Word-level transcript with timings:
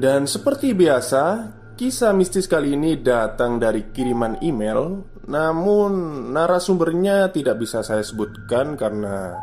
dan 0.00 0.24
seperti 0.24 0.72
biasa, 0.72 1.52
kisah 1.76 2.16
mistis 2.16 2.48
kali 2.48 2.72
ini 2.72 2.96
datang 3.04 3.60
dari 3.60 3.92
kiriman 3.92 4.40
email, 4.40 5.04
namun 5.28 5.92
narasumbernya 6.32 7.28
tidak 7.28 7.60
bisa 7.60 7.84
saya 7.84 8.00
sebutkan 8.00 8.80
karena 8.80 9.36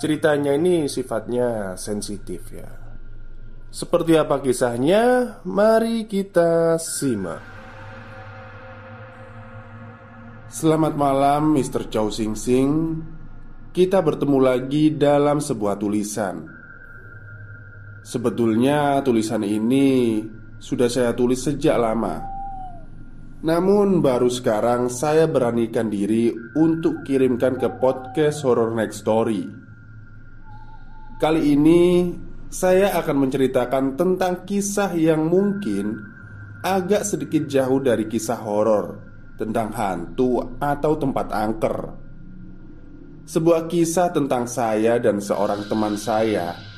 ceritanya 0.00 0.56
ini 0.56 0.88
sifatnya 0.88 1.76
sensitif 1.76 2.48
ya. 2.48 2.70
Seperti 3.68 4.16
apa 4.16 4.40
kisahnya? 4.40 5.36
Mari 5.44 6.08
kita 6.08 6.80
simak. 6.80 7.44
Selamat 10.48 10.96
malam 10.96 11.52
Mr. 11.52 11.90
Chow 11.90 12.14
Sing 12.14 12.38
Sing 12.38 13.02
Kita 13.74 13.98
bertemu 13.98 14.38
lagi 14.38 14.94
dalam 14.94 15.42
sebuah 15.42 15.82
tulisan 15.82 16.53
Sebetulnya 18.04 19.00
tulisan 19.00 19.40
ini 19.48 20.20
sudah 20.60 20.92
saya 20.92 21.16
tulis 21.16 21.40
sejak 21.40 21.80
lama. 21.80 22.20
Namun 23.40 24.04
baru 24.04 24.28
sekarang 24.28 24.92
saya 24.92 25.24
beranikan 25.24 25.88
diri 25.88 26.28
untuk 26.52 27.00
kirimkan 27.08 27.56
ke 27.56 27.80
podcast 27.80 28.44
Horror 28.44 28.76
Next 28.76 29.00
Story. 29.00 29.48
Kali 31.16 31.56
ini 31.56 32.12
saya 32.52 32.92
akan 33.00 33.24
menceritakan 33.24 33.96
tentang 33.96 34.44
kisah 34.44 34.92
yang 34.92 35.24
mungkin 35.24 35.96
agak 36.60 37.08
sedikit 37.08 37.48
jauh 37.48 37.80
dari 37.80 38.04
kisah 38.04 38.40
horor 38.44 39.16
Tentang 39.34 39.74
hantu 39.74 40.60
atau 40.62 40.92
tempat 40.94 41.26
angker. 41.34 41.76
Sebuah 43.26 43.66
kisah 43.66 44.14
tentang 44.14 44.46
saya 44.46 45.00
dan 45.02 45.18
seorang 45.18 45.66
teman 45.66 45.98
saya 45.98 46.73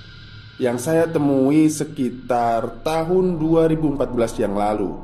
yang 0.56 0.80
saya 0.80 1.04
temui 1.04 1.68
sekitar 1.68 2.80
tahun 2.80 3.36
2014 3.36 4.40
yang 4.40 4.56
lalu 4.56 4.96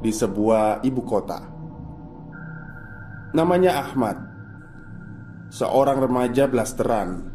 di 0.00 0.08
sebuah 0.08 0.80
ibu 0.80 1.02
kota. 1.04 1.44
Namanya 3.36 3.84
Ahmad, 3.84 4.16
seorang 5.52 6.00
remaja 6.00 6.48
blasteran. 6.48 7.28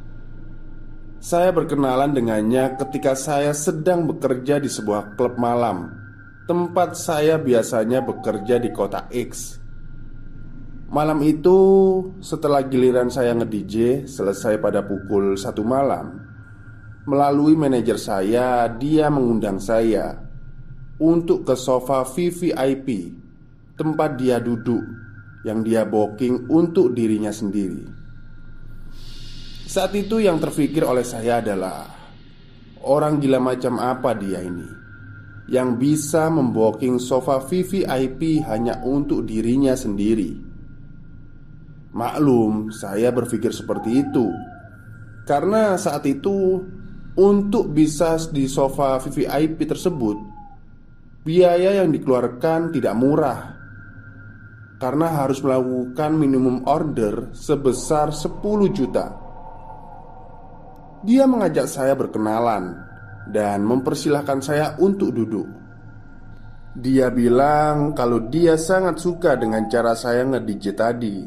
Saya 1.22 1.53
berkenalan 1.53 2.17
dengannya 2.17 2.78
ketika 2.81 3.13
saya 3.13 3.53
sedang 3.53 4.09
bekerja 4.09 4.57
di 4.57 4.69
sebuah 4.69 5.13
klub 5.13 5.38
malam, 5.38 5.94
tempat 6.50 6.97
saya 6.97 7.38
biasanya 7.38 8.01
bekerja 8.01 8.57
di 8.57 8.69
kota 8.73 9.05
X. 9.13 9.61
Malam 10.89 11.22
itu, 11.25 11.57
setelah 12.22 12.66
giliran 12.66 13.09
saya 13.09 13.34
nge-DJ 13.38 14.05
selesai 14.05 14.61
pada 14.61 14.85
pukul 14.85 15.34
satu 15.34 15.66
malam, 15.66 16.25
Melalui 17.05 17.53
manajer 17.53 18.01
saya, 18.01 18.66
dia 18.66 19.13
mengundang 19.13 19.61
saya 19.61 20.17
untuk 20.97 21.45
ke 21.45 21.53
sofa 21.53 22.01
VVIP, 22.01 23.13
tempat 23.77 24.17
dia 24.17 24.41
duduk 24.41 24.81
yang 25.45 25.61
dia 25.61 25.85
booking 25.85 26.49
untuk 26.49 26.97
dirinya 26.97 27.29
sendiri. 27.29 27.85
Saat 29.69 29.93
itu 29.93 30.17
yang 30.17 30.41
terfikir 30.41 30.81
oleh 30.81 31.05
saya 31.05 31.45
adalah 31.45 31.85
orang 32.81 33.22
gila 33.22 33.37
macam 33.37 33.77
apa 33.77 34.17
dia 34.17 34.41
ini 34.41 34.66
yang 35.45 35.77
bisa 35.77 36.25
memboking 36.33 36.97
sofa 36.97 37.37
VVIP 37.37 38.41
hanya 38.49 38.81
untuk 38.81 39.29
dirinya 39.29 39.77
sendiri. 39.77 40.33
Maklum, 41.93 42.73
saya 42.73 43.13
berpikir 43.13 43.53
seperti 43.53 44.01
itu 44.01 44.33
karena 45.25 45.73
saat 45.77 46.05
itu 46.05 46.61
untuk 47.16 47.72
bisa 47.72 48.20
di 48.31 48.48
sofa 48.48 49.00
VVIP 49.00 49.64
tersebut 49.64 50.36
Biaya 51.26 51.81
yang 51.81 51.90
dikeluarkan 51.90 52.70
tidak 52.70 52.94
murah. 52.94 53.58
Karena 54.78 55.26
harus 55.26 55.42
melakukan 55.42 56.14
minimum 56.14 56.62
order 56.70 57.34
sebesar 57.34 58.14
10 58.14 58.70
juta. 58.70 59.09
Dia 61.02 61.26
mengajak 61.26 61.66
saya 61.66 61.94
berkenalan 61.98 62.78
Dan 63.26 63.66
mempersilahkan 63.66 64.40
saya 64.46 64.78
untuk 64.78 65.18
duduk. 65.18 65.50
Dia 66.78 67.09
bilang 67.09 67.97
kalau 67.97 68.30
dia 68.30 68.53
sangat 68.53 69.02
suka 69.02 69.34
dengan 69.34 69.66
cara 69.66 69.97
saya 69.97 70.30
nge-DJ 70.30 70.66
tadi. 70.78 71.26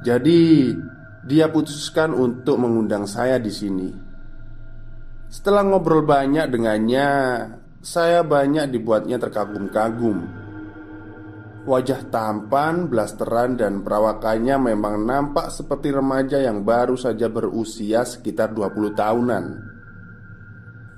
Jadi 0.00 0.72
dia 1.28 1.52
putuskan 1.52 2.16
untuk 2.16 2.56
mengundang 2.56 3.04
saya 3.04 3.36
di 3.36 3.52
sini 3.52 4.09
setelah 5.30 5.62
ngobrol 5.62 6.02
banyak 6.02 6.50
dengannya, 6.50 7.08
saya 7.78 8.26
banyak 8.26 8.66
dibuatnya 8.66 9.14
terkagum-kagum. 9.22 10.26
Wajah 11.70 12.10
tampan, 12.10 12.90
blasteran, 12.90 13.54
dan 13.54 13.86
perawakannya 13.86 14.74
memang 14.74 15.06
nampak 15.06 15.54
seperti 15.54 15.94
remaja 15.94 16.42
yang 16.42 16.66
baru 16.66 16.98
saja 16.98 17.30
berusia 17.30 18.02
sekitar 18.02 18.50
20 18.50 18.90
tahunan. 18.90 19.44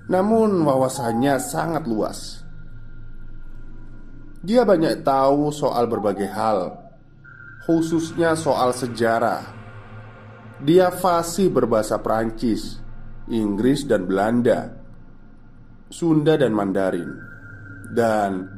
Namun 0.08 0.64
wawasannya 0.64 1.36
sangat 1.36 1.84
luas. 1.84 2.40
Dia 4.40 4.64
banyak 4.64 5.04
tahu 5.04 5.52
soal 5.52 5.84
berbagai 5.92 6.32
hal, 6.32 6.80
khususnya 7.68 8.32
soal 8.32 8.72
sejarah. 8.72 9.44
Dia 10.64 10.88
fasih 10.88 11.52
berbahasa 11.52 12.00
Prancis 12.00 12.81
Inggris 13.30 13.86
dan 13.86 14.10
Belanda, 14.10 14.66
Sunda 15.86 16.34
dan 16.34 16.50
Mandarin, 16.56 17.10
dan 17.94 18.50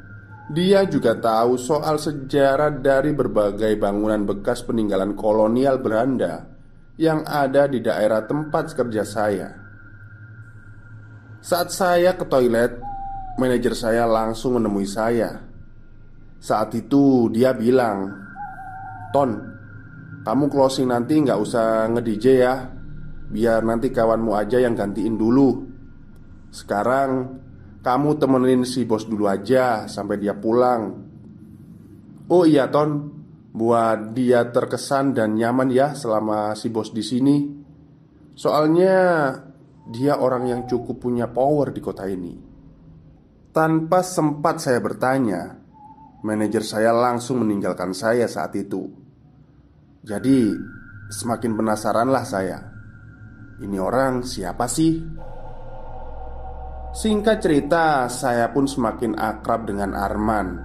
dia 0.48 0.84
juga 0.88 1.16
tahu 1.16 1.60
soal 1.60 2.00
sejarah 2.00 2.80
dari 2.80 3.12
berbagai 3.12 3.76
bangunan 3.76 4.24
bekas 4.24 4.64
peninggalan 4.64 5.12
kolonial 5.16 5.80
Belanda 5.80 6.48
yang 6.96 7.24
ada 7.24 7.68
di 7.68 7.80
daerah 7.80 8.24
tempat 8.24 8.72
kerja 8.72 9.04
saya. 9.04 9.48
Saat 11.44 11.68
saya 11.72 12.16
ke 12.16 12.24
toilet, 12.24 12.80
manajer 13.36 13.76
saya 13.76 14.08
langsung 14.08 14.56
menemui 14.56 14.88
saya. 14.88 15.44
Saat 16.40 16.76
itu 16.76 17.28
dia 17.28 17.52
bilang, 17.52 18.08
"Ton, 19.12 19.32
kamu 20.24 20.44
closing 20.48 20.88
nanti 20.88 21.20
nggak 21.20 21.40
usah 21.40 21.88
nge-DJ 21.92 22.26
ya 22.40 22.54
Biar 23.30 23.64
nanti 23.64 23.88
kawanmu 23.88 24.32
aja 24.36 24.60
yang 24.60 24.76
gantiin 24.76 25.16
dulu. 25.16 25.64
Sekarang 26.52 27.40
kamu 27.84 28.10
temenin 28.16 28.62
si 28.64 28.86
bos 28.86 29.04
dulu 29.04 29.26
aja 29.26 29.84
Sampai 29.90 30.16
dia 30.16 30.36
pulang. 30.36 30.82
Oh 32.30 32.44
iya 32.44 32.68
Ton. 32.68 33.22
Buat 33.54 34.18
dia 34.18 34.50
terkesan 34.50 35.14
dan 35.14 35.38
nyaman 35.38 35.70
ya 35.70 35.94
selama 35.94 36.58
si 36.58 36.74
bos 36.74 36.90
di 36.90 37.06
sini. 37.06 37.36
Soalnya 38.34 39.30
dia 39.86 40.18
orang 40.18 40.50
yang 40.50 40.60
cukup 40.66 40.98
punya 40.98 41.30
power 41.30 41.70
di 41.70 41.78
kota 41.78 42.02
ini. 42.10 42.34
Tanpa 43.54 44.02
sempat 44.02 44.58
saya 44.58 44.82
bertanya 44.82 45.64
Manajer 46.24 46.64
saya 46.64 46.88
langsung 46.96 47.44
meninggalkan 47.44 47.92
saya 47.92 48.24
saat 48.24 48.56
itu. 48.56 48.88
Jadi 50.00 50.56
semakin 51.12 51.52
penasaranlah 51.52 52.24
saya 52.24 52.73
Ini 53.54 53.78
orang 53.78 54.26
siapa 54.26 54.66
sih? 54.66 54.98
Singkat 56.94 57.36
cerita, 57.38 58.10
saya 58.10 58.50
pun 58.50 58.66
semakin 58.66 59.14
akrab 59.14 59.66
dengan 59.70 59.94
Arman. 59.94 60.58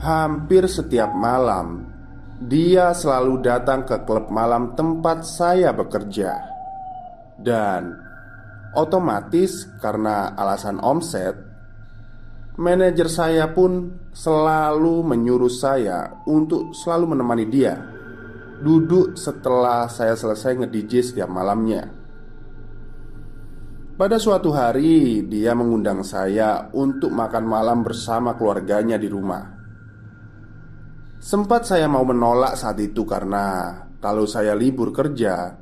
Hampir 0.00 0.68
setiap 0.68 1.08
malam, 1.16 1.88
dia 2.36 2.92
selalu 2.92 3.40
datang 3.40 3.88
ke 3.88 4.04
klub 4.04 4.28
malam 4.28 4.76
tempat 4.76 5.24
saya 5.24 5.72
bekerja, 5.72 6.36
dan 7.40 7.96
otomatis 8.76 9.64
karena 9.80 10.36
alasan 10.36 10.76
omset, 10.84 11.32
manajer 12.60 13.08
saya 13.08 13.48
pun 13.56 13.96
selalu 14.12 15.00
menyuruh 15.00 15.52
saya 15.52 16.12
untuk 16.28 16.76
selalu 16.76 17.16
menemani 17.16 17.48
dia 17.48 17.95
duduk 18.60 19.16
setelah 19.16 19.88
saya 19.88 20.16
selesai 20.16 20.64
nge-DJ 20.64 20.92
setiap 21.02 21.28
malamnya. 21.28 21.88
Pada 23.96 24.20
suatu 24.20 24.52
hari, 24.52 25.24
dia 25.24 25.56
mengundang 25.56 26.04
saya 26.04 26.68
untuk 26.76 27.08
makan 27.16 27.44
malam 27.48 27.80
bersama 27.80 28.36
keluarganya 28.36 29.00
di 29.00 29.08
rumah. 29.08 29.56
Sempat 31.16 31.64
saya 31.64 31.88
mau 31.88 32.04
menolak 32.04 32.60
saat 32.60 32.76
itu 32.76 33.08
karena 33.08 33.72
kalau 33.96 34.28
saya 34.28 34.52
libur 34.52 34.92
kerja, 34.92 35.56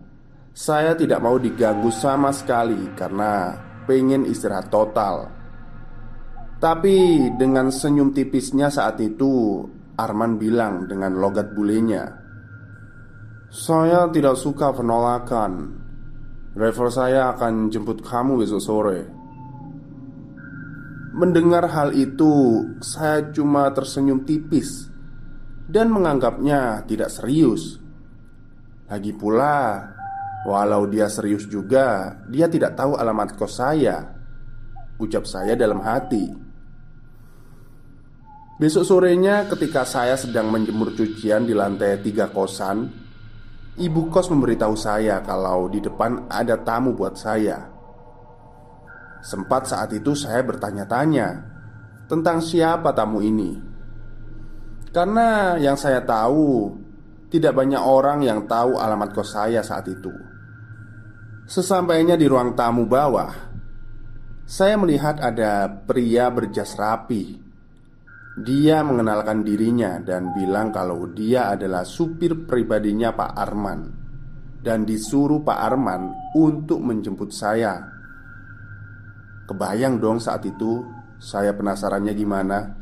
saya 0.51 0.99
tidak 0.99 1.23
mau 1.23 1.39
diganggu 1.39 1.95
sama 1.95 2.35
sekali 2.35 2.91
karena 2.99 3.55
pengen 3.87 4.27
istirahat 4.27 4.67
total. 4.67 5.31
Tapi 6.59 7.31
dengan 7.39 7.71
senyum 7.71 8.11
tipisnya 8.11 8.67
saat 8.67 8.99
itu, 8.99 9.63
Arman 9.95 10.43
bilang 10.43 10.91
dengan 10.91 11.15
logat 11.23 11.55
bulenya, 11.55 12.24
"Saya 13.55 14.11
tidak 14.11 14.35
suka 14.35 14.75
penolakan. 14.75 15.79
Driver 16.59 16.91
saya 16.91 17.31
akan 17.31 17.71
jemput 17.71 18.03
kamu 18.03 18.43
besok 18.43 18.59
sore. 18.59 19.01
Mendengar 21.15 21.71
hal 21.71 21.95
itu 21.95 22.59
Saya 22.83 23.31
cuma 23.31 23.71
tersenyum 23.71 24.27
tipis 24.27 24.91
Dan 25.71 25.95
menganggapnya 25.95 26.83
tidak 26.91 27.07
serius. 27.07 27.79
Lagi 28.91 29.15
pula 29.15 29.95
Walau 30.43 30.91
dia 30.91 31.07
serius 31.07 31.47
juga 31.47 32.19
Dia 32.27 32.51
tidak 32.51 32.75
tahu 32.75 32.99
alamat 32.99 33.39
kos 33.39 33.63
saya 33.63 34.11
Ucap 34.99 35.23
saya 35.27 35.55
dalam 35.55 35.83
hati. 35.83 36.35
Besok 38.59 38.87
sorenya 38.87 39.47
ketika 39.51 39.83
saya 39.83 40.15
sedang 40.15 40.51
menjemur 40.51 40.95
cucian 40.95 41.43
di 41.43 41.51
lantai 41.51 41.99
tiga 41.99 42.31
kosan 42.31 43.04
Ibu 43.75 44.07
kos 44.07 44.31
memberitahu 44.31 44.79
saya 44.79 45.19
kalau 45.27 45.67
di 45.67 45.83
depan 45.83 46.31
ada 46.31 46.55
tamu 46.63 46.95
buat 46.95 47.19
saya. 47.19 47.75
Sempat 49.19 49.67
saat 49.67 49.91
itu 49.91 50.15
saya 50.15 50.47
bertanya-tanya 50.47 51.43
tentang 52.07 52.39
siapa 52.39 52.95
tamu 52.95 53.19
ini. 53.19 53.59
Karena 54.95 55.59
yang 55.59 55.75
saya 55.75 56.07
tahu 56.07 56.71
tidak 57.35 57.59
banyak 57.59 57.83
orang 57.83 58.23
yang 58.23 58.47
tahu 58.47 58.79
alamat 58.79 59.11
kos 59.11 59.35
saya 59.35 59.59
saat 59.67 59.91
itu. 59.91 60.15
Sesampainya 61.51 62.15
di 62.15 62.31
ruang 62.31 62.55
tamu 62.55 62.87
bawah, 62.87 63.35
saya 64.47 64.79
melihat 64.79 65.19
ada 65.19 65.67
pria 65.67 66.31
berjas 66.31 66.79
rapi 66.79 67.44
dia 68.35 68.83
mengenalkan 68.83 69.47
dirinya 69.47 70.03
dan 70.03 70.35
bilang 70.35 70.75
kalau 70.75 71.07
dia 71.15 71.55
adalah 71.55 71.87
supir 71.87 72.43
pribadinya 72.51 73.15
Pak 73.15 73.31
Arman 73.31 73.81
Dan 74.59 74.83
disuruh 74.83 75.39
Pak 75.47 75.59
Arman 75.61 76.35
untuk 76.35 76.83
menjemput 76.83 77.31
saya. 77.31 77.79
Kebayang 79.47 80.03
dong 80.03 80.19
saat 80.19 80.43
itu 80.51 80.83
Saya 81.23 81.55
penasarannya 81.55 82.11
gimana? 82.11 82.75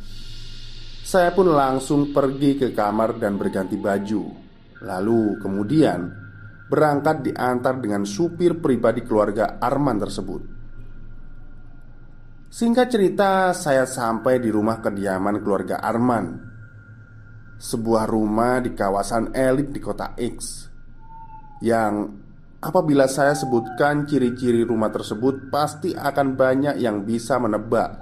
Saya 1.05 1.37
pun 1.37 1.53
langsung 1.53 2.17
pergi 2.17 2.57
ke 2.57 2.73
kamar 2.73 3.21
dan 3.21 3.37
berganti 3.37 3.77
baju. 3.77 4.23
Lalu 4.89 5.37
kemudian 5.37 6.01
Berangkat 6.65 7.29
diantar 7.29 7.77
dengan 7.77 8.09
supir 8.09 8.57
pribadi 8.57 9.05
keluarga 9.05 9.61
Arman 9.61 10.01
tersebut 10.01 10.62
Singkat 12.53 12.93
cerita, 12.93 13.57
saya 13.57 13.89
sampai 13.89 14.37
di 14.37 14.53
rumah 14.53 14.85
kediaman 14.85 15.41
keluarga 15.41 15.81
Arman. 15.81 16.37
Sebuah 17.57 18.05
rumah 18.05 18.61
di 18.61 18.77
kawasan 18.77 19.33
elit 19.33 19.71
di 19.71 19.79
kota 19.79 20.19
X 20.19 20.69
Yang 21.65 22.13
apabila 22.61 23.09
saya 23.09 23.33
sebutkan 23.33 24.03
ciri-ciri 24.05 24.67
rumah 24.67 24.91
tersebut 24.91 25.47
Pasti 25.47 25.95
akan 25.95 26.35
banyak 26.35 26.83
yang 26.83 27.07
bisa 27.07 27.41
menebak 27.41 27.97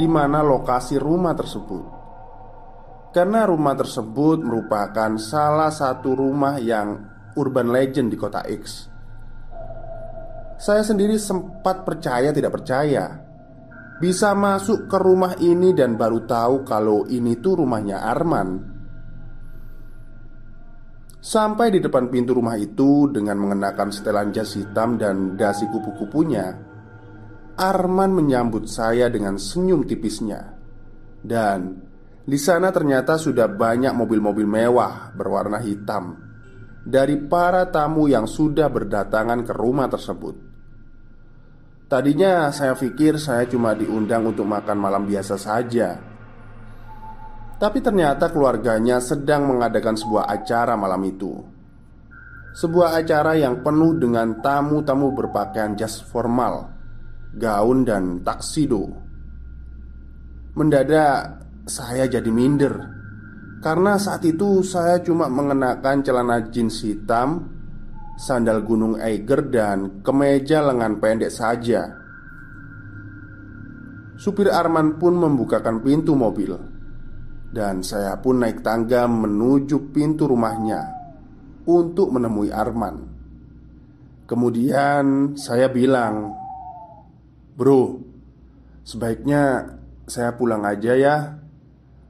di 0.00 0.08
mana 0.08 0.40
lokasi 0.40 0.96
rumah 0.96 1.36
tersebut. 1.36 1.84
Karena 3.12 3.44
rumah 3.44 3.76
tersebut 3.76 4.48
merupakan 4.48 5.12
salah 5.20 5.68
satu 5.68 6.16
rumah 6.16 6.56
yang 6.56 7.04
urban 7.36 7.68
legend 7.68 8.08
di 8.08 8.16
kota 8.16 8.48
X. 8.48 8.88
Saya 10.56 10.80
sendiri 10.80 11.20
sempat 11.20 11.84
percaya 11.84 12.32
tidak 12.32 12.56
percaya 12.62 13.27
bisa 13.98 14.30
masuk 14.34 14.86
ke 14.86 14.98
rumah 14.98 15.34
ini 15.42 15.74
dan 15.74 15.98
baru 15.98 16.22
tahu 16.22 16.62
kalau 16.62 17.04
ini 17.10 17.38
tuh 17.42 17.62
rumahnya 17.62 17.98
Arman. 17.98 18.78
Sampai 21.18 21.74
di 21.74 21.82
depan 21.82 22.06
pintu 22.06 22.38
rumah 22.38 22.54
itu 22.54 23.10
dengan 23.10 23.42
mengenakan 23.42 23.90
setelan 23.90 24.30
jas 24.30 24.54
hitam 24.54 24.94
dan 24.96 25.34
dasi 25.34 25.66
kupu-kupunya, 25.66 26.54
Arman 27.58 28.14
menyambut 28.14 28.70
saya 28.70 29.10
dengan 29.10 29.34
senyum 29.34 29.82
tipisnya. 29.82 30.54
Dan 31.18 31.74
di 32.22 32.38
sana 32.38 32.70
ternyata 32.70 33.18
sudah 33.18 33.50
banyak 33.50 33.90
mobil-mobil 33.98 34.46
mewah 34.46 35.10
berwarna 35.10 35.58
hitam 35.58 36.14
dari 36.86 37.18
para 37.20 37.68
tamu 37.68 38.08
yang 38.08 38.24
sudah 38.24 38.70
berdatangan 38.70 39.42
ke 39.42 39.52
rumah 39.52 39.90
tersebut. 39.90 40.47
Tadinya 41.88 42.52
saya 42.52 42.76
pikir 42.76 43.16
saya 43.16 43.48
cuma 43.48 43.72
diundang 43.72 44.28
untuk 44.28 44.44
makan 44.44 44.76
malam 44.76 45.08
biasa 45.08 45.40
saja. 45.40 45.96
Tapi 47.56 47.80
ternyata 47.80 48.28
keluarganya 48.28 49.00
sedang 49.00 49.48
mengadakan 49.48 49.96
sebuah 49.96 50.28
acara 50.28 50.76
malam 50.76 51.00
itu. 51.08 51.32
Sebuah 52.52 53.00
acara 53.00 53.40
yang 53.40 53.64
penuh 53.64 53.96
dengan 53.96 54.36
tamu-tamu 54.44 55.16
berpakaian 55.16 55.80
jas 55.80 56.04
formal 56.04 56.68
Gaun 57.32 57.88
dan 57.88 58.20
taksido. 58.20 58.92
Mendadak 60.60 61.40
saya 61.64 62.04
jadi 62.04 62.28
minder 62.28 62.74
Karena 63.64 63.96
saat 63.96 64.28
itu 64.28 64.60
saya 64.60 65.00
cuma 65.00 65.32
mengenakan 65.32 66.04
celana 66.04 66.52
jeans 66.52 66.84
hitam 66.84 67.57
sandal 68.18 68.66
gunung 68.66 68.98
Eiger 68.98 69.46
dan 69.46 70.02
kemeja 70.02 70.66
lengan 70.66 70.98
pendek 70.98 71.30
saja. 71.30 71.86
Supir 74.18 74.50
Arman 74.50 74.98
pun 74.98 75.14
membukakan 75.14 75.78
pintu 75.78 76.18
mobil. 76.18 76.58
Dan 77.48 77.80
saya 77.80 78.18
pun 78.18 78.44
naik 78.44 78.60
tangga 78.60 79.08
menuju 79.08 79.88
pintu 79.88 80.28
rumahnya 80.28 80.84
Untuk 81.64 82.12
menemui 82.12 82.52
Arman. 82.52 83.08
Kemudian 84.28 85.32
saya 85.32 85.72
bilang 85.72 86.36
Bro, 87.56 88.04
sebaiknya 88.84 89.64
saya 90.04 90.36
pulang 90.36 90.66
aja 90.68 90.92
ya. 90.92 91.16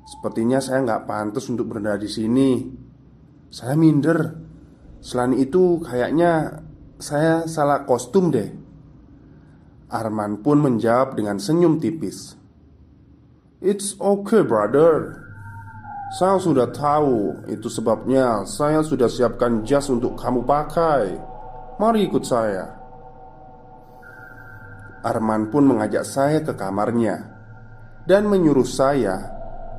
Sepertinya 0.03 0.59
saya 0.59 0.83
nggak 0.83 1.05
pantas 1.07 1.47
untuk 1.47 1.71
berada 1.71 1.95
di 2.01 2.11
sini. 2.11 2.51
Saya 3.47 3.79
minder 3.79 4.48
Selain 5.09 5.33
itu 5.41 5.81
kayaknya 5.81 6.61
saya 7.01 7.49
salah 7.49 7.89
kostum 7.89 8.29
deh. 8.29 8.53
Arman 9.89 10.45
pun 10.45 10.61
menjawab 10.61 11.17
dengan 11.17 11.41
senyum 11.41 11.81
tipis. 11.81 12.37
It's 13.65 13.97
okay 13.97 14.45
brother. 14.45 15.25
Saya 16.13 16.37
sudah 16.41 16.69
tahu 16.69 17.41
Itu 17.49 17.73
sebabnya. 17.73 18.45
Saya 18.45 18.85
sudah 18.85 19.09
siapkan 19.09 19.65
jas 19.65 19.89
untuk 19.89 20.13
kamu 20.13 20.45
pakai. 20.45 21.17
Mari 21.81 22.05
ikut 22.05 22.25
saya. 22.29 22.69
Arman 25.09 25.49
pun 25.49 25.73
mengajak 25.73 26.05
saya 26.05 26.45
ke 26.45 26.53
kamarnya 26.53 27.17
dan 28.05 28.29
menyuruh 28.29 28.67
saya 28.69 29.17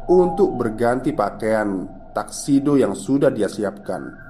untuk 0.09 0.57
berganti 0.57 1.13
pakaian 1.13 1.86
taksido 2.17 2.81
yang 2.81 2.98
sudah 2.98 3.29
dia 3.29 3.45
siapkan. 3.45 4.28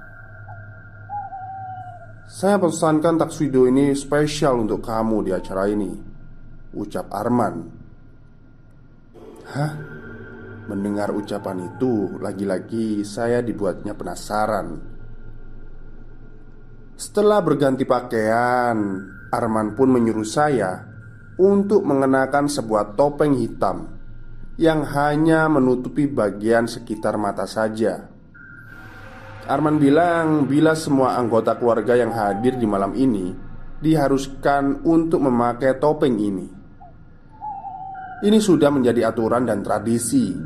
Saya 2.30 2.62
pesankan 2.62 3.18
taksido 3.18 3.66
ini 3.66 3.90
spesial 3.98 4.62
untuk 4.62 4.86
kamu 4.86 5.26
di 5.26 5.30
acara 5.34 5.66
ini 5.66 5.90
Ucap 6.78 7.10
Arman. 7.10 7.54
Hah? 9.50 9.72
Mendengar 10.70 11.10
ucapan 11.10 11.66
itu 11.66 12.22
Lagi-lagi 12.22 13.02
saya 13.02 13.42
dibuatnya 13.42 13.98
penasaran. 13.98 14.78
Setelah 16.94 17.42
berganti 17.42 17.82
pakaian 17.82 18.78
Arman 19.34 19.74
pun 19.74 19.90
menyuruh 19.90 20.22
saya 20.22 20.86
Untuk 21.34 21.82
mengenakan 21.82 22.46
sebuah 22.46 22.94
topeng 22.94 23.34
hitam 23.42 23.90
Yang 24.54 24.80
hanya 24.94 25.50
menutupi 25.50 26.06
bagian 26.06 26.70
sekitar 26.70 27.18
mata 27.18 27.50
saja 27.50 28.09
Arman 29.50 29.82
bilang 29.82 30.46
bila 30.46 30.78
semua 30.78 31.18
anggota 31.18 31.58
keluarga 31.58 31.98
yang 31.98 32.14
hadir 32.14 32.54
di 32.54 32.70
malam 32.70 32.94
ini 32.94 33.34
Diharuskan 33.82 34.86
untuk 34.86 35.24
memakai 35.24 35.80
topeng 35.80 36.20
ini. 36.20 36.46
Ini 38.20 38.38
sudah 38.38 38.68
menjadi 38.68 39.08
aturan 39.08 39.48
dan 39.48 39.64
tradisi. 39.64 40.36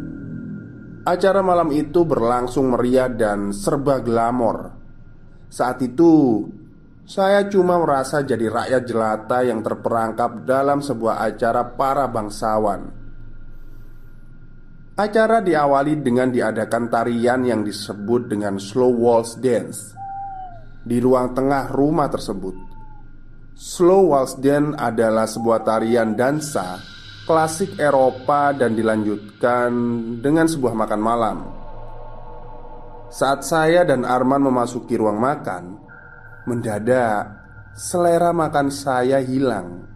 Acara 1.03 1.43
malam 1.43 1.75
itu 1.75 2.07
berlangsung 2.07 2.73
meriah 2.73 3.11
dan 3.11 3.51
serba 3.51 3.99
glamor. 3.99 4.73
Saat 5.51 5.83
itu 5.83 6.47
Saya 7.05 7.45
cuma 7.53 7.77
merasa 7.77 8.25
jadi 8.25 8.49
rakyat 8.49 8.83
jelata 8.89 9.45
yang 9.45 9.61
terperangkap 9.61 10.49
dalam 10.49 10.81
sebuah 10.81 11.21
acara 11.21 11.77
para 11.77 12.09
bangsawan 12.09 13.04
Acara 14.95 15.43
diawali 15.43 16.07
dengan 16.07 16.31
diadakan 16.31 16.87
tarian 16.87 17.43
yang 17.43 17.67
disebut 17.67 18.31
dengan 18.31 18.63
slow 18.63 18.95
waltz 18.95 19.35
dance 19.43 19.91
di 20.87 21.03
ruang 21.03 21.35
tengah 21.35 21.67
rumah 21.75 22.07
tersebut. 22.07 22.55
Slow 23.59 24.15
waltz 24.15 24.39
dance 24.39 24.79
adalah 24.79 25.27
sebuah 25.27 25.67
tarian 25.67 26.15
dansa 26.15 26.79
klasik 27.27 27.75
Eropa 27.75 28.55
dan 28.55 28.79
dilanjutkan 28.79 29.75
dengan 30.23 30.47
sebuah 30.47 30.79
makan 30.79 31.01
malam. 31.03 31.39
Saat 33.11 33.43
saya 33.43 33.83
dan 33.83 34.07
Arman 34.07 34.47
memasuki 34.47 34.95
ruang 34.95 35.19
makan, 35.19 35.75
mendadak 36.47 37.35
selera 37.75 38.31
makan 38.31 38.71
saya 38.71 39.19
hilang 39.19 39.94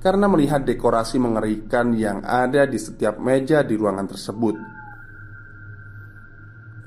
karena 0.00 0.26
melihat 0.26 0.64
dekorasi 0.64 1.20
mengerikan 1.20 1.92
yang 1.92 2.24
ada 2.24 2.64
di 2.64 2.80
setiap 2.80 3.20
meja 3.20 3.60
di 3.60 3.76
ruangan 3.76 4.08
tersebut. 4.08 4.56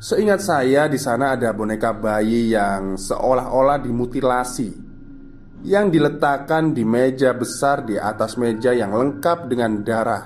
Seingat 0.03 0.43
saya, 0.43 0.91
di 0.91 0.99
sana 0.99 1.37
ada 1.37 1.55
boneka 1.55 1.95
bayi 1.95 2.51
yang 2.51 2.99
seolah-olah 2.99 3.79
dimutilasi 3.79 4.83
yang 5.63 5.87
diletakkan 5.87 6.75
di 6.75 6.83
meja 6.83 7.31
besar 7.31 7.87
di 7.87 7.95
atas 7.95 8.35
meja 8.35 8.75
yang 8.75 8.91
lengkap 8.91 9.47
dengan 9.47 9.79
darah 9.79 10.23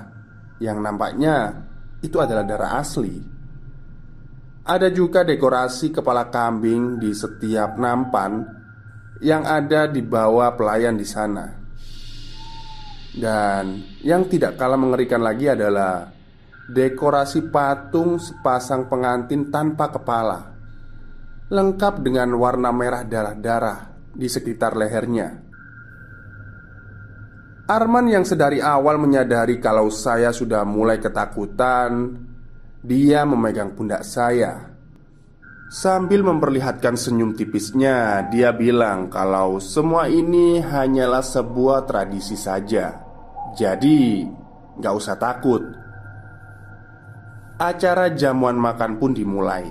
yang 0.58 0.82
nampaknya 0.82 1.62
itu 2.02 2.18
adalah 2.18 2.42
darah 2.42 2.82
asli. 2.82 3.22
Ada 4.68 4.90
juga 4.90 5.22
dekorasi 5.22 5.94
kepala 5.94 6.28
kambing 6.28 6.98
di 6.98 7.14
setiap 7.14 7.78
nampan 7.78 8.44
yang 9.22 9.46
ada 9.46 9.86
di 9.88 10.02
bawah 10.02 10.52
pelayan 10.58 10.98
di 10.98 11.06
sana. 11.06 11.67
Dan 13.18 13.82
yang 14.06 14.30
tidak 14.30 14.54
kalah 14.54 14.78
mengerikan 14.78 15.18
lagi 15.18 15.50
adalah 15.50 16.06
dekorasi 16.68 17.50
patung 17.50 18.22
sepasang 18.22 18.86
pengantin 18.86 19.50
tanpa 19.50 19.90
kepala, 19.90 20.54
lengkap 21.50 22.04
dengan 22.04 22.30
warna 22.38 22.70
merah 22.70 23.02
darah-darah 23.02 23.90
di 24.14 24.28
sekitar 24.30 24.78
lehernya. 24.78 25.48
Arman 27.68 28.08
yang 28.08 28.24
sedari 28.24 28.62
awal 28.62 28.96
menyadari 28.96 29.60
kalau 29.60 29.90
saya 29.92 30.32
sudah 30.32 30.64
mulai 30.64 31.02
ketakutan, 31.02 32.16
dia 32.84 33.26
memegang 33.26 33.74
pundak 33.74 34.06
saya. 34.06 34.72
Sambil 35.68 36.24
memperlihatkan 36.24 36.96
senyum 36.96 37.36
tipisnya, 37.36 38.24
dia 38.32 38.56
bilang 38.56 39.12
kalau 39.12 39.60
semua 39.60 40.08
ini 40.08 40.64
hanyalah 40.64 41.20
sebuah 41.20 41.84
tradisi 41.84 42.40
saja. 42.40 43.07
Jadi, 43.56 44.26
gak 44.80 44.94
usah 44.96 45.16
takut. 45.16 45.62
Acara 47.58 48.12
jamuan 48.12 48.58
makan 48.58 49.00
pun 49.00 49.14
dimulai. 49.16 49.66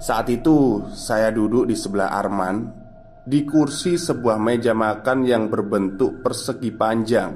Saat 0.00 0.32
itu, 0.32 0.84
saya 0.92 1.30
duduk 1.30 1.70
di 1.70 1.76
sebelah 1.78 2.12
Arman 2.12 2.84
di 3.24 3.40
kursi 3.48 3.96
sebuah 3.96 4.36
meja 4.36 4.76
makan 4.76 5.24
yang 5.24 5.48
berbentuk 5.48 6.20
persegi 6.20 6.68
panjang. 6.76 7.32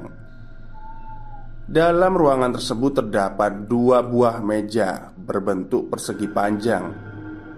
Dalam 1.69 2.13
ruangan 2.17 2.57
tersebut 2.57 3.05
terdapat 3.05 3.69
dua 3.69 4.01
buah 4.05 4.41
meja 4.41 5.13
berbentuk 5.17 5.93
persegi 5.93 6.29
panjang 6.29 6.85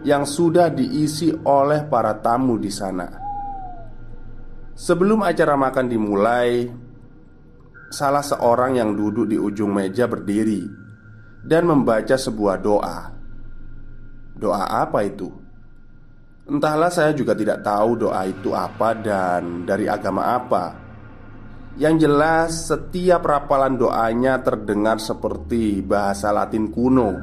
yang 0.03 0.27
sudah 0.27 0.71
diisi 0.71 1.31
oleh 1.31 1.87
para 1.87 2.19
tamu 2.19 2.59
di 2.59 2.71
sana. 2.71 3.07
Sebelum 4.75 5.23
acara 5.23 5.55
makan 5.55 5.87
dimulai, 5.87 6.67
salah 7.91 8.23
seorang 8.23 8.79
yang 8.79 8.95
duduk 8.95 9.27
di 9.27 9.35
ujung 9.35 9.75
meja 9.75 10.07
berdiri 10.07 10.63
dan 11.43 11.67
membaca 11.67 12.15
sebuah 12.15 12.57
doa. 12.63 12.99
Doa 14.39 14.87
apa 14.87 15.03
itu? 15.03 15.29
Entahlah, 16.47 16.89
saya 16.89 17.11
juga 17.13 17.35
tidak 17.35 17.67
tahu 17.67 18.07
doa 18.07 18.23
itu 18.27 18.55
apa 18.55 18.95
dan 18.95 19.67
dari 19.67 19.91
agama 19.91 20.39
apa. 20.39 20.65
Yang 21.79 22.07
jelas, 22.07 22.51
setiap 22.71 23.23
rapalan 23.27 23.79
doanya 23.79 24.43
terdengar 24.43 24.99
seperti 24.99 25.83
bahasa 25.83 26.35
Latin 26.35 26.71
kuno. 26.71 27.15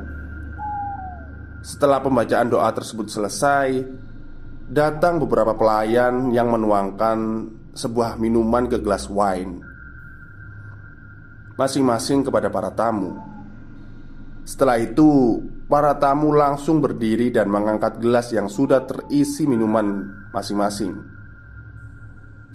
Setelah 1.63 1.99
pembacaan 1.99 2.47
doa 2.47 2.71
tersebut 2.71 3.11
selesai, 3.11 3.83
datang 4.71 5.19
beberapa 5.19 5.51
pelayan 5.59 6.31
yang 6.31 6.47
menuangkan 6.47 7.49
sebuah 7.75 8.15
minuman 8.15 8.71
ke 8.71 8.79
gelas 8.79 9.11
wine 9.11 9.76
masing-masing 11.57 12.23
kepada 12.23 12.47
para 12.53 12.69
tamu. 12.71 13.17
Setelah 14.47 14.79
itu, 14.79 15.41
para 15.67 15.97
tamu 15.99 16.31
langsung 16.31 16.79
berdiri 16.79 17.33
dan 17.33 17.51
mengangkat 17.51 17.99
gelas 17.99 18.31
yang 18.31 18.47
sudah 18.47 18.87
terisi 18.87 19.43
minuman 19.43 20.07
masing-masing. 20.31 20.95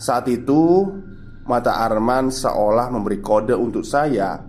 Saat 0.00 0.30
itu, 0.32 0.88
mata 1.44 1.82
Arman 1.84 2.32
seolah 2.32 2.88
memberi 2.88 3.20
kode 3.20 3.52
untuk 3.52 3.84
saya 3.84 4.40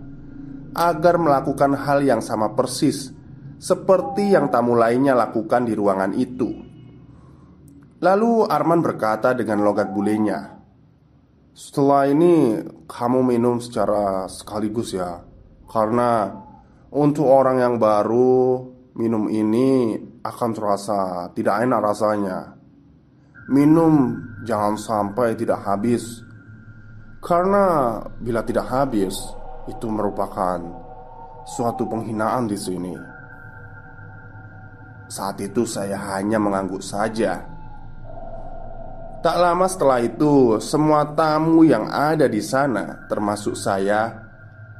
agar 0.74 1.14
melakukan 1.20 1.74
hal 1.74 2.02
yang 2.02 2.18
sama 2.24 2.54
persis 2.56 3.12
seperti 3.60 4.34
yang 4.34 4.50
tamu 4.50 4.74
lainnya 4.74 5.14
lakukan 5.14 5.66
di 5.66 5.76
ruangan 5.76 6.14
itu. 6.16 6.50
Lalu 8.02 8.32
Arman 8.50 8.80
berkata 8.84 9.32
dengan 9.32 9.64
logat 9.64 9.88
bulenya, 9.94 10.53
setelah 11.54 12.10
ini 12.10 12.60
kamu 12.90 13.24
minum 13.24 13.62
secara 13.62 14.26
sekaligus 14.26 14.92
ya. 14.92 15.22
Karena 15.70 16.30
untuk 16.90 17.26
orang 17.26 17.62
yang 17.62 17.74
baru 17.78 18.74
Minum 18.94 19.26
ini 19.26 19.98
akan 20.22 20.50
terasa 20.54 21.26
tidak 21.34 21.66
enak 21.66 21.82
rasanya. 21.82 22.54
Minum 23.50 24.14
jangan 24.46 24.78
sampai 24.78 25.34
tidak 25.34 25.66
habis. 25.66 26.22
Karena 27.18 27.98
bila 28.20 28.44
tidak 28.44 28.68
habis 28.70 29.16
Itu 29.64 29.88
merupakan 29.88 30.60
suatu 31.48 31.88
penghinaan 31.88 32.46
di 32.46 32.54
sini. 32.54 32.94
Saat 35.08 35.40
itu 35.40 35.64
saya 35.64 35.96
hanya 36.14 36.36
mengangguk 36.36 36.84
saja 36.84 37.40
Tak 39.24 39.40
lama 39.40 39.64
setelah 39.64 40.04
itu, 40.04 40.60
semua 40.60 41.16
tamu 41.16 41.64
yang 41.64 41.88
ada 41.88 42.28
di 42.28 42.44
sana, 42.44 43.08
termasuk 43.08 43.56
saya, 43.56 44.12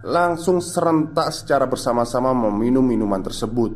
langsung 0.04 0.60
serentak 0.60 1.32
secara 1.32 1.64
bersama-sama 1.64 2.36
meminum 2.36 2.84
minuman 2.84 3.24
tersebut. 3.24 3.72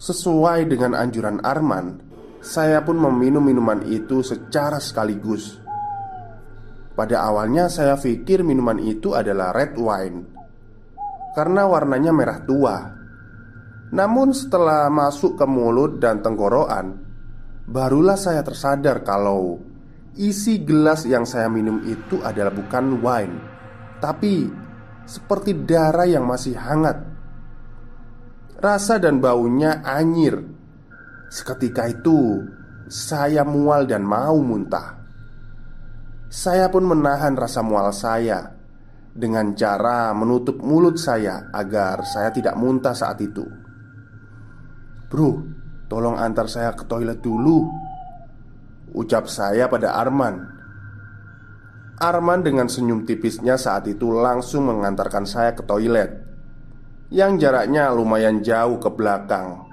Sesuai 0.00 0.64
dengan 0.64 0.96
anjuran 0.96 1.36
Arman, 1.44 2.00
saya 2.40 2.80
pun 2.80 2.96
meminum 2.96 3.44
minuman 3.44 3.84
itu 3.84 4.24
secara 4.24 4.80
sekaligus. 4.80 5.60
Pada 6.96 7.20
awalnya, 7.20 7.68
saya 7.68 8.00
pikir 8.00 8.40
minuman 8.40 8.80
itu 8.80 9.12
adalah 9.12 9.52
red 9.52 9.76
wine 9.76 10.18
karena 11.36 11.68
warnanya 11.68 12.08
merah 12.16 12.40
tua. 12.40 12.76
Namun, 13.92 14.32
setelah 14.32 14.88
masuk 14.88 15.36
ke 15.36 15.44
mulut 15.44 16.00
dan 16.00 16.24
tenggorokan, 16.24 17.09
barulah 17.70 18.18
saya 18.18 18.42
tersadar 18.42 19.06
kalau 19.06 19.62
isi 20.18 20.66
gelas 20.66 21.06
yang 21.06 21.22
saya 21.22 21.46
minum 21.46 21.78
itu 21.86 22.18
adalah 22.20 22.50
bukan 22.50 22.98
wine, 22.98 23.36
tapi 24.02 24.50
seperti 25.06 25.54
darah 25.62 26.04
yang 26.10 26.26
masih 26.26 26.58
hangat. 26.58 26.98
Rasa 28.60 29.00
dan 29.00 29.22
baunya 29.22 29.80
anyir. 29.86 30.36
Seketika 31.30 31.86
itu, 31.88 32.44
saya 32.90 33.46
mual 33.46 33.86
dan 33.86 34.02
mau 34.02 34.36
muntah. 34.42 34.98
Saya 36.26 36.68
pun 36.68 36.84
menahan 36.84 37.38
rasa 37.38 37.62
mual 37.62 37.94
saya 37.94 38.50
dengan 39.10 39.54
cara 39.58 40.14
menutup 40.14 40.62
mulut 40.62 40.98
saya 40.98 41.50
agar 41.50 42.06
saya 42.06 42.30
tidak 42.30 42.54
muntah 42.54 42.94
saat 42.94 43.18
itu. 43.22 43.42
Bro, 45.10 45.59
tolong 45.90 46.14
antar 46.14 46.46
saya 46.46 46.70
ke 46.78 46.86
toilet 46.86 47.18
dulu. 47.18 47.66
Ucap 48.94 49.26
saya 49.26 49.66
pada 49.66 49.98
Arman. 49.98 50.38
Arman 51.98 52.40
dengan 52.46 52.70
senyum 52.70 53.02
tipisnya 53.04 53.58
saat 53.58 53.90
itu 53.90 54.08
langsung 54.14 54.70
mengantarkan 54.70 55.26
saya 55.26 55.52
ke 55.52 55.66
toilet 55.66 56.30
yang 57.10 57.36
jaraknya 57.36 57.90
lumayan 57.90 58.40
jauh 58.40 58.78
ke 58.78 58.88
belakang. 58.94 59.66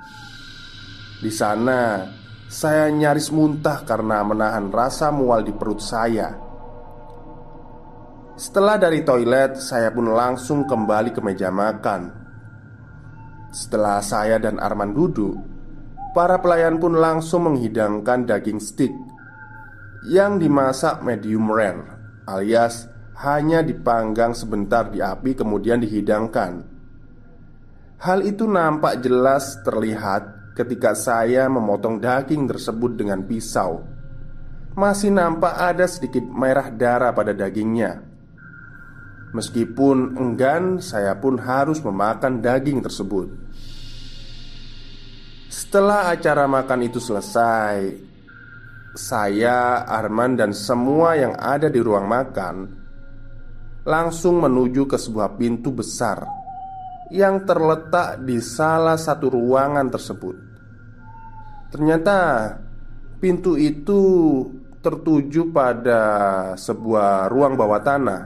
Di 1.21 1.29
sana, 1.29 2.03
saya 2.50 2.89
nyaris 2.89 3.29
muntah 3.29 3.86
karena 3.86 4.25
menahan 4.25 4.74
rasa 4.74 5.13
mual 5.13 5.45
di 5.45 5.53
perut 5.53 5.81
saya. 5.81 6.33
Setelah 8.38 8.77
dari 8.77 9.01
toilet, 9.01 9.57
saya 9.57 9.89
pun 9.89 10.13
langsung 10.13 10.65
kembali 10.69 11.09
ke 11.09 11.21
meja 11.25 11.50
makan. 11.50 12.13
Setelah 13.50 13.97
saya 14.05 14.38
dan 14.38 14.62
Arman 14.62 14.93
duduk, 14.93 15.57
para 16.17 16.41
pelayan 16.41 16.81
pun 16.81 16.97
langsung 16.97 17.45
menghidangkan 17.45 18.25
daging 18.25 18.57
stick 18.57 18.89
yang 20.09 20.41
dimasak 20.41 21.05
medium 21.05 21.45
rare, 21.45 21.86
alias 22.25 22.89
hanya 23.21 23.62
dipanggang 23.62 24.33
sebentar 24.33 24.89
di 24.89 24.97
api 24.97 25.38
kemudian 25.38 25.77
dihidangkan. 25.77 26.65
Hal 28.01 28.25
itu 28.25 28.50
nampak 28.50 29.05
jelas 29.05 29.62
terlihat 29.62 30.57
ketika 30.57 30.97
saya 30.97 31.45
memotong 31.45 32.01
daging 32.01 32.50
tersebut 32.50 32.97
dengan 32.97 33.21
pisau. 33.21 33.86
Masih 34.74 35.13
nampak 35.13 35.53
ada 35.53 35.86
sedikit 35.86 36.25
merah 36.25 36.74
darah 36.74 37.13
pada 37.13 37.29
dagingnya. 37.33 38.01
Meskipun 39.38 40.17
enggan, 40.17 40.81
saya 40.81 41.13
pun 41.21 41.38
harus 41.38 41.77
memakan 41.86 42.41
daging 42.41 42.81
tersebut. 42.81 43.29
Setelah 45.48 46.12
acara 46.12 46.44
makan 46.44 46.92
itu 46.92 47.00
selesai, 47.00 47.96
saya, 48.98 49.88
Arman, 49.88 50.36
dan 50.36 50.51
semua 50.51 51.16
yang 51.16 51.39
ada 51.39 51.72
di 51.72 51.80
ruang 51.80 52.04
makan 52.04 52.56
langsung 53.88 54.44
menuju 54.44 54.84
ke 54.84 55.00
sebuah 55.00 55.39
pintu 55.39 55.72
besar 55.72 56.27
yang 57.08 57.48
terletak 57.48 58.20
di 58.27 58.44
salah 58.44 59.00
satu 59.00 59.32
ruangan 59.32 59.88
tersebut. 59.88 60.36
Ternyata 61.72 62.20
pintu 63.24 63.56
itu 63.56 64.01
tertuju 64.84 65.48
pada 65.56 66.01
sebuah 66.60 67.32
ruang 67.32 67.56
bawah 67.56 67.80
tanah 67.80 68.22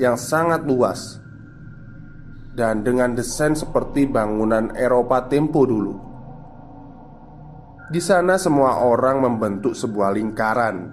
yang 0.00 0.16
sangat 0.16 0.64
luas 0.64 1.20
dan 2.56 2.80
dengan 2.80 3.12
desain 3.12 3.52
seperti 3.52 4.08
bangunan 4.08 4.72
Eropa 4.72 5.28
tempo 5.28 5.68
dulu. 5.68 6.07
Di 7.88 8.04
sana 8.04 8.36
semua 8.36 8.84
orang 8.84 9.24
membentuk 9.24 9.72
sebuah 9.72 10.12
lingkaran 10.12 10.92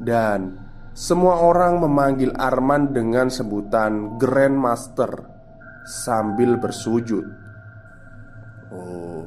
Dan 0.00 0.56
semua 0.96 1.44
orang 1.44 1.84
memanggil 1.84 2.32
Arman 2.32 2.96
dengan 2.96 3.28
sebutan 3.28 4.16
Grandmaster 4.16 5.28
Sambil 5.84 6.56
bersujud. 6.60 7.24
Oh, 8.72 9.24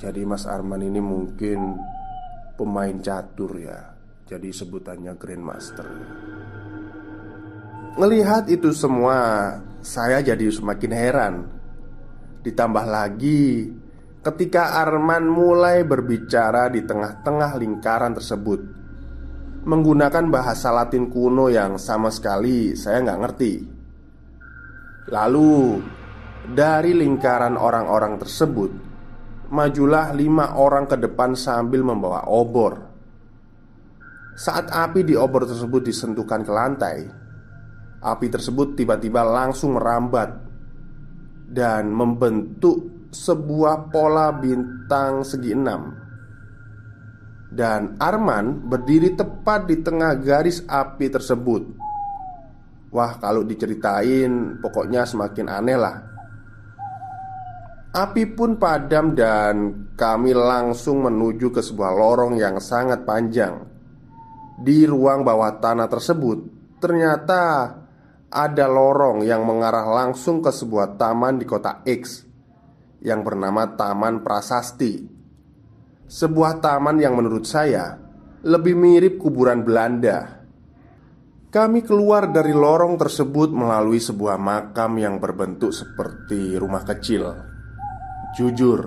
jadi 0.00 0.24
Mas 0.24 0.48
Arman 0.48 0.80
ini 0.80 1.00
mungkin 1.00 1.76
pemain 2.56 2.96
catur 3.04 3.60
ya 3.60 3.92
Jadi 4.24 4.48
sebutannya 4.48 5.12
Grandmaster. 5.20 5.88
Melihat 7.98 8.46
itu 8.46 8.70
semua, 8.70 9.18
saya 9.82 10.22
jadi 10.22 10.46
semakin 10.46 10.92
heran. 10.94 11.34
Ditambah 12.40 12.86
lagi 12.86 13.66
ketika 14.20 14.80
Arman 14.84 15.24
mulai 15.28 15.84
berbicara 15.84 16.68
di 16.68 16.84
tengah-tengah 16.84 17.56
lingkaran 17.56 18.12
tersebut. 18.12 18.60
Menggunakan 19.60 20.32
bahasa 20.32 20.72
latin 20.72 21.12
kuno 21.12 21.52
yang 21.52 21.76
sama 21.76 22.08
sekali 22.08 22.72
saya 22.72 23.04
nggak 23.04 23.20
ngerti. 23.20 23.54
Lalu 25.12 25.84
dari 26.56 26.96
lingkaran 26.96 27.60
orang-orang 27.60 28.16
tersebut 28.16 28.90
Majulah 29.50 30.14
lima 30.14 30.54
orang 30.54 30.86
ke 30.86 30.94
depan 30.94 31.34
sambil 31.34 31.82
membawa 31.82 32.22
obor. 32.30 32.86
Saat 34.38 34.70
api 34.70 35.02
di 35.02 35.18
obor 35.18 35.42
tersebut 35.42 35.90
disentuhkan 35.90 36.46
ke 36.46 36.52
lantai 36.54 36.98
Api 38.00 38.32
tersebut 38.32 38.78
tiba-tiba 38.78 39.20
langsung 39.20 39.76
merambat 39.76 40.32
Dan 41.50 41.90
membentuk 41.90 43.10
sebuah 43.10 43.90
pola 43.90 44.30
bintang 44.30 45.26
segi 45.26 45.50
enam. 45.50 45.90
Dan 47.50 47.98
Arman 47.98 48.70
berdiri 48.70 49.18
tepat 49.18 49.66
di 49.66 49.82
tengah 49.82 50.14
garis 50.22 50.62
api 50.62 51.10
tersebut. 51.10 51.62
Wah 52.94 53.18
kalau 53.18 53.42
diceritain 53.42 54.62
pokoknya 54.62 55.02
semakin 55.02 55.46
aneh 55.50 55.78
lah. 55.78 55.96
Api 57.90 58.22
pun 58.38 58.54
padam 58.54 59.18
dan 59.18 59.54
kami 59.98 60.30
langsung 60.30 61.02
menuju 61.02 61.50
ke 61.50 61.58
sebuah 61.58 61.90
lorong 61.90 62.38
yang 62.38 62.62
sangat 62.62 63.02
panjang. 63.02 63.66
Di 64.62 64.86
ruang 64.86 65.26
bawah 65.26 65.58
tanah 65.58 65.90
tersebut 65.90 66.60
Ternyata 66.80 67.76
ada 68.30 68.70
lorong 68.70 69.26
yang 69.26 69.42
mengarah 69.42 69.90
langsung 69.90 70.38
ke 70.38 70.54
sebuah 70.54 70.94
taman 70.94 71.42
di 71.42 71.44
kota 71.44 71.82
X 71.82 72.22
yang 73.02 73.26
bernama 73.26 73.74
Taman 73.74 74.22
Prasasti. 74.22 75.18
Sebuah 76.06 76.62
taman 76.62 76.98
yang 77.02 77.18
menurut 77.18 77.46
saya 77.46 77.98
lebih 78.46 78.78
mirip 78.78 79.18
kuburan 79.18 79.66
Belanda. 79.66 80.46
Kami 81.50 81.82
keluar 81.82 82.30
dari 82.30 82.54
lorong 82.54 82.94
tersebut 82.94 83.50
melalui 83.50 83.98
sebuah 83.98 84.38
makam 84.38 84.94
yang 85.02 85.18
berbentuk 85.18 85.74
seperti 85.74 86.54
rumah 86.54 86.86
kecil. 86.86 87.34
Jujur, 88.38 88.86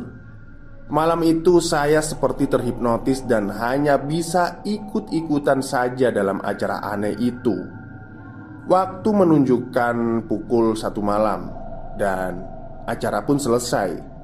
malam 0.87 1.19
itu 1.27 1.59
saya 1.59 1.99
seperti 1.99 2.47
terhipnotis 2.47 3.27
dan 3.27 3.51
hanya 3.51 3.99
bisa 3.99 4.63
ikut-ikutan 4.63 5.59
saja 5.59 6.15
dalam 6.15 6.39
acara 6.39 6.79
aneh 6.79 7.19
itu. 7.19 7.82
Waktu 8.63 9.09
menunjukkan 9.11 10.23
pukul 10.31 10.79
satu 10.79 11.03
malam 11.03 11.51
dan 11.99 12.39
acara 12.87 13.23
pun 13.27 13.35
selesai. 13.35 14.15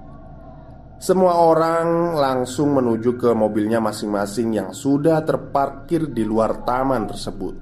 Semua 1.00 1.40
orang 1.44 2.16
langsung 2.16 2.76
menuju 2.76 3.16
ke 3.16 3.32
mobilnya 3.32 3.80
masing-masing 3.80 4.52
yang 4.52 4.70
sudah 4.76 5.24
terparkir 5.24 6.12
di 6.12 6.28
luar 6.28 6.68
taman 6.68 7.08
tersebut. 7.08 7.56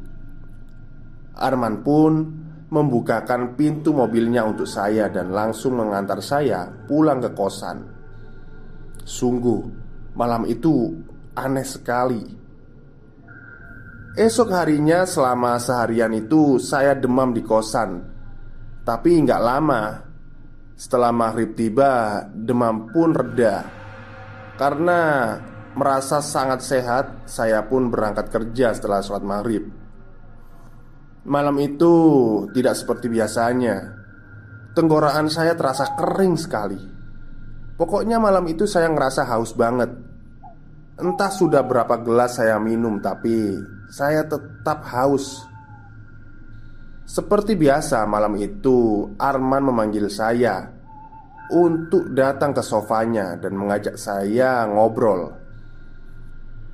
Arman 1.37 1.85
pun 1.85 2.13
membukakan 2.67 3.53
pintu 3.53 3.93
mobilnya 3.93 4.41
untuk 4.41 4.65
saya 4.65 5.05
dan 5.09 5.29
langsung 5.29 5.77
mengantar 5.77 6.17
saya 6.21 6.65
pulang 6.89 7.21
ke 7.21 7.29
kosan. 7.37 7.77
Sungguh, 9.05 9.61
malam 10.17 10.49
itu 10.49 10.97
aneh 11.37 11.65
sekali. 11.65 12.25
Esok 14.17 14.49
harinya 14.49 15.05
selama 15.05 15.61
seharian 15.61 16.09
itu 16.17 16.57
saya 16.57 16.97
demam 16.97 17.37
di 17.37 17.45
kosan 17.45 18.01
Tapi 18.81 19.13
nggak 19.21 19.41
lama 19.45 20.07
setelah 20.77 21.09
maghrib 21.09 21.57
tiba, 21.57 22.21
demam 22.29 22.93
pun 22.93 23.09
reda. 23.09 23.65
Karena 24.61 25.33
merasa 25.73 26.21
sangat 26.21 26.61
sehat, 26.61 27.05
saya 27.25 27.65
pun 27.65 27.89
berangkat 27.89 28.29
kerja 28.29 28.77
setelah 28.77 29.01
sholat 29.01 29.25
maghrib. 29.25 29.65
Malam 31.25 31.57
itu 31.57 31.93
tidak 32.53 32.77
seperti 32.77 33.09
biasanya. 33.09 33.89
Tenggorokan 34.77 35.33
saya 35.33 35.57
terasa 35.57 35.97
kering 35.97 36.37
sekali. 36.37 36.77
Pokoknya 37.73 38.21
malam 38.21 38.45
itu 38.45 38.69
saya 38.69 38.85
ngerasa 38.93 39.25
haus 39.33 39.57
banget. 39.57 40.06
Entah 40.97 41.29
sudah 41.29 41.61
berapa 41.61 42.01
gelas 42.01 42.41
saya 42.41 42.57
minum, 42.57 42.97
tapi 42.97 43.53
saya 43.93 44.25
tetap 44.25 44.81
haus. 44.89 45.45
Seperti 47.07 47.55
biasa 47.55 48.03
malam 48.03 48.35
itu 48.35 49.07
Arman 49.15 49.63
memanggil 49.63 50.11
saya 50.11 50.67
Untuk 51.55 52.11
datang 52.11 52.51
ke 52.51 52.59
sofanya 52.59 53.39
dan 53.39 53.55
mengajak 53.55 53.95
saya 53.95 54.67
ngobrol 54.67 55.31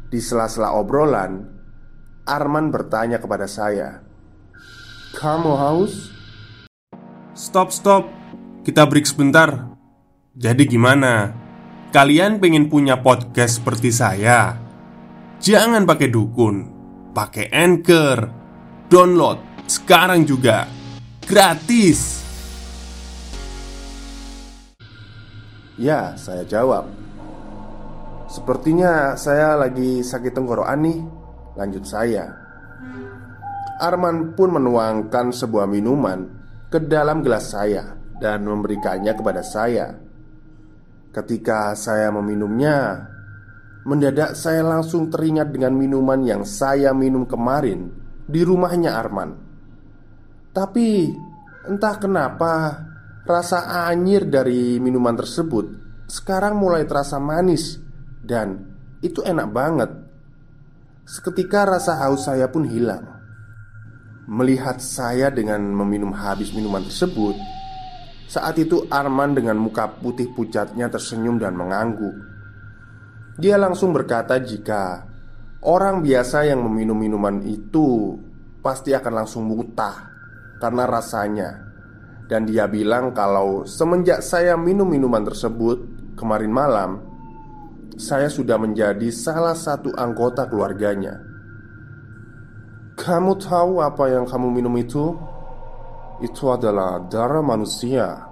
Di 0.09 0.17
sela-sela 0.17 0.73
obrolan, 0.73 1.45
Arman 2.25 2.73
bertanya 2.73 3.21
kepada 3.21 3.45
saya, 3.45 4.01
"Kamu 5.13 5.53
haus?" 5.53 6.09
Stop, 7.38 7.69
stop. 7.69 8.09
Kita 8.65 8.86
break 8.86 9.05
sebentar. 9.09 9.73
Jadi 10.33 10.69
gimana? 10.69 11.42
Kalian 11.93 12.41
pengen 12.41 12.73
punya 12.73 13.06
podcast 13.06 13.62
seperti 13.62 13.93
saya? 13.93 14.58
Jangan 15.38 15.86
pakai 15.86 16.10
dukun, 16.10 16.65
pakai 17.13 17.53
Anchor. 17.53 18.17
Download 18.89 19.38
sekarang 19.69 20.25
juga. 20.25 20.65
Gratis. 21.21 22.25
Ya, 25.77 26.17
saya 26.17 26.41
jawab. 26.49 26.89
Sepertinya 28.25 29.13
saya 29.13 29.53
lagi 29.53 30.01
sakit 30.01 30.34
tenggorokan 30.34 30.82
nih. 30.82 30.97
Lanjut 31.62 31.86
saya. 31.86 32.25
Arman 33.77 34.34
pun 34.34 34.49
menuangkan 34.49 35.29
sebuah 35.29 35.69
minuman 35.69 36.25
ke 36.73 36.82
dalam 36.89 37.21
gelas 37.21 37.53
saya 37.53 37.93
dan 38.17 38.49
memberikannya 38.49 39.13
kepada 39.13 39.45
saya. 39.45 40.02
Ketika 41.13 41.78
saya 41.78 42.10
meminumnya, 42.10 43.06
mendadak 43.86 44.34
saya 44.34 44.65
langsung 44.65 45.13
teringat 45.13 45.54
dengan 45.54 45.78
minuman 45.78 46.26
yang 46.26 46.41
saya 46.41 46.89
minum 46.89 47.30
kemarin 47.30 47.93
di 48.26 48.41
rumahnya 48.41 48.97
Arman. 48.97 49.30
Tapi 50.49 51.13
entah 51.69 51.95
kenapa 52.02 52.82
rasa 53.30 53.88
anyir 53.88 54.26
dari 54.26 54.82
minuman 54.82 55.13
tersebut 55.13 55.65
sekarang 56.10 56.60
mulai 56.60 56.84
terasa 56.84 57.21
manis 57.21 57.80
dan 58.23 58.73
itu 59.04 59.21
enak 59.21 59.47
banget. 59.52 59.91
Seketika 61.04 61.67
rasa 61.67 61.99
haus 61.99 62.26
saya 62.26 62.47
pun 62.47 62.63
hilang. 62.63 63.04
Melihat 64.23 64.80
saya 64.80 65.28
dengan 65.28 65.60
meminum 65.60 66.15
habis 66.15 66.56
minuman 66.56 66.80
tersebut, 66.88 67.36
saat 68.34 68.58
itu 68.58 68.89
Arman 68.89 69.38
dengan 69.38 69.62
muka 69.62 69.86
putih 70.02 70.34
pucatnya 70.34 70.89
tersenyum 70.89 71.38
dan 71.38 71.54
mengangguk. 71.54 72.17
Dia 73.38 73.62
langsung 73.62 73.93
berkata 73.93 74.41
jika 74.41 75.06
orang 75.62 76.02
biasa 76.02 76.50
yang 76.50 76.65
meminum 76.65 76.98
minuman 76.98 77.46
itu 77.46 78.17
pasti 78.65 78.89
akan 78.98 79.13
langsung 79.22 79.46
muntah 79.46 80.10
karena 80.58 80.89
rasanya. 80.89 81.50
Dan 82.26 82.50
dia 82.50 82.65
bilang 82.65 83.13
kalau 83.13 83.69
semenjak 83.69 84.26
saya 84.26 84.58
minum 84.58 84.89
minuman 84.89 85.22
tersebut 85.22 85.86
kemarin 86.17 86.50
malam, 86.50 87.06
saya 88.02 88.34
sudah 88.34 88.58
menjadi 88.58 89.13
salah 89.13 89.54
satu 89.54 89.93
anggota 89.93 90.50
keluarganya. 90.50 91.22
Kamu 92.98 93.38
tahu 93.38 93.78
apa 93.78 94.10
yang 94.10 94.26
kamu 94.26 94.50
minum 94.50 94.74
itu? 94.82 95.33
Itu 96.21 96.54
adalah 96.54 97.02
darah 97.10 97.41
manusia. 97.41 98.30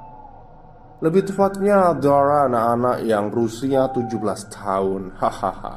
Lebih 1.02 1.34
tepatnya 1.34 1.98
darah 1.98 2.46
anak-anak 2.46 2.98
yang 3.10 3.34
berusia 3.34 3.90
17 3.90 4.54
tahun. 4.54 5.18
Hahaha. 5.18 5.76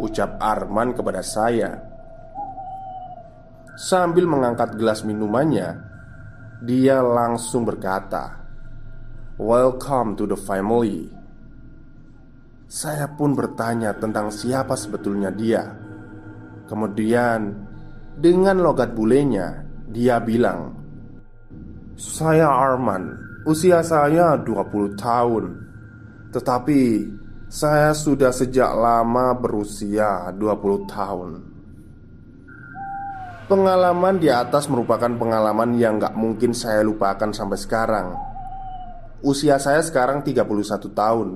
Ucap 0.00 0.40
Arman 0.40 0.96
kepada 0.96 1.20
saya. 1.20 1.76
Sambil 3.74 4.30
mengangkat 4.30 4.78
gelas 4.78 5.02
minumannya 5.02 5.82
Dia 6.62 7.02
langsung 7.02 7.66
berkata 7.66 8.38
Welcome 9.34 10.14
to 10.14 10.30
the 10.30 10.38
family. 10.38 11.10
Saya 12.70 13.10
pun 13.10 13.34
bertanya 13.34 13.90
tentang 13.98 14.30
siapa 14.30 14.78
sebetulnya 14.78 15.34
dia. 15.34 15.74
Kemudian 16.70 17.50
dengan 18.14 18.62
logat 18.62 18.94
bulenya 18.94 19.66
Dia 19.90 20.22
bilang 20.22 20.83
Saya 21.94 22.50
Arman. 22.50 23.14
Usia 23.46 23.84
saya 23.84 24.34
20 24.40 24.98
tahun. 24.98 25.44
Tetapi 26.34 26.80
Saya 27.44 27.94
sudah 27.94 28.34
sejak 28.34 28.66
lama 28.74 29.30
berusia 29.38 30.26
20 30.34 30.90
tahun. 30.90 31.30
Pengalaman 33.46 34.18
di 34.18 34.26
atas 34.26 34.66
merupakan 34.66 35.06
pengalaman 35.14 35.78
yang 35.78 36.02
gak 36.02 36.18
mungkin 36.18 36.50
saya 36.50 36.82
lupakan 36.82 37.30
sampai 37.30 37.54
sekarang. 37.54 38.06
Usia 39.22 39.62
saya 39.62 39.86
sekarang 39.86 40.26
31 40.26 40.50
tahun. 40.90 41.28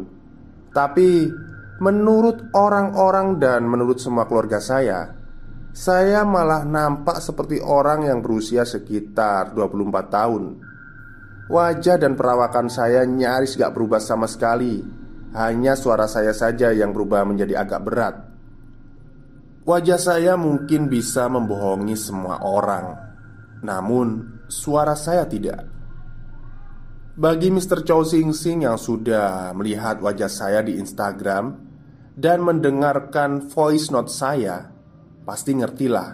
Tapi 0.75 1.31
Menurut 1.79 2.51
orang-orang 2.59 3.39
dan 3.39 3.63
menurut 3.63 4.03
semua 4.03 4.27
keluarga 4.27 4.59
saya 4.59 5.15
saya 5.77 6.25
malah 6.25 6.65
nampak 6.65 7.21
seperti 7.21 7.61
orang 7.61 8.09
yang 8.09 8.19
berusia 8.25 8.65
sekitar 8.65 9.53
24 9.53 10.09
tahun. 10.09 10.45
Wajah 11.49 11.97
dan 11.97 12.13
perawakan 12.13 12.69
saya 12.69 13.09
nyaris 13.09 13.57
gak 13.57 13.73
berubah 13.73 14.01
sama 14.01 14.29
sekali. 14.29 14.85
Hanya 15.33 15.77
suara 15.77 16.09
saya 16.09 16.33
saja 16.33 16.73
yang 16.73 16.93
berubah 16.93 17.25
menjadi 17.25 17.61
agak 17.61 17.81
berat. 17.85 18.17
Wajah 19.69 20.01
saya 20.01 20.33
mungkin 20.41 20.89
bisa 20.89 21.29
membohongi 21.29 21.97
semua 21.97 22.41
orang. 22.41 22.97
Namun 23.61 24.41
suara 24.49 24.97
saya 24.97 25.29
tidak. 25.29 25.69
Bagi 27.19 27.53
Mr. 27.53 27.85
Chow 27.85 28.07
Sing 28.07 28.33
Sing 28.33 28.65
yang 28.65 28.81
sudah 28.81 29.51
melihat 29.51 29.99
wajah 29.99 30.31
saya 30.31 30.63
di 30.63 30.79
Instagram 30.79 31.51
Dan 32.15 32.47
mendengarkan 32.47 33.51
voice 33.51 33.91
note 33.91 34.07
saya 34.07 34.78
Pasti 35.29 35.53
ngertilah 35.53 36.09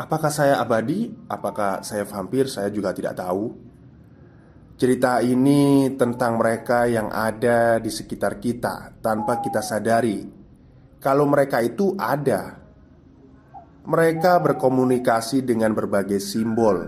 Apakah 0.00 0.32
saya 0.32 0.64
abadi? 0.64 1.12
Apakah 1.28 1.84
saya 1.84 2.08
vampir? 2.08 2.48
Saya 2.48 2.72
juga 2.72 2.96
tidak 2.96 3.20
tahu 3.20 3.52
Cerita 4.80 5.20
ini 5.20 5.92
tentang 5.92 6.40
mereka 6.40 6.88
yang 6.88 7.12
ada 7.12 7.76
di 7.76 7.92
sekitar 7.92 8.40
kita 8.40 8.96
Tanpa 9.04 9.44
kita 9.44 9.60
sadari 9.60 10.24
Kalau 10.96 11.28
mereka 11.28 11.60
itu 11.60 11.92
ada 12.00 12.56
Mereka 13.84 14.40
berkomunikasi 14.40 15.44
dengan 15.44 15.76
berbagai 15.76 16.24
simbol 16.24 16.80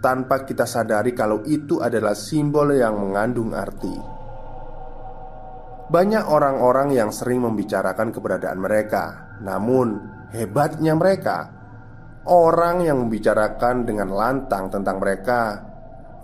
Tanpa 0.00 0.48
kita 0.48 0.64
sadari 0.64 1.12
kalau 1.12 1.44
itu 1.44 1.84
adalah 1.84 2.16
simbol 2.16 2.72
yang 2.72 2.96
mengandung 2.96 3.52
arti 3.52 4.15
Banyak 5.86 6.26
orang-orang 6.26 6.94
yang 6.94 7.14
sering 7.14 7.46
membicarakan 7.46 8.10
keberadaan 8.10 8.58
mereka 8.58 9.26
namun, 9.44 10.00
hebatnya 10.32 10.96
mereka, 10.96 11.52
orang 12.24 12.80
yang 12.84 13.04
membicarakan 13.04 13.84
dengan 13.84 14.08
lantang 14.08 14.72
tentang 14.72 14.96
mereka 14.96 15.60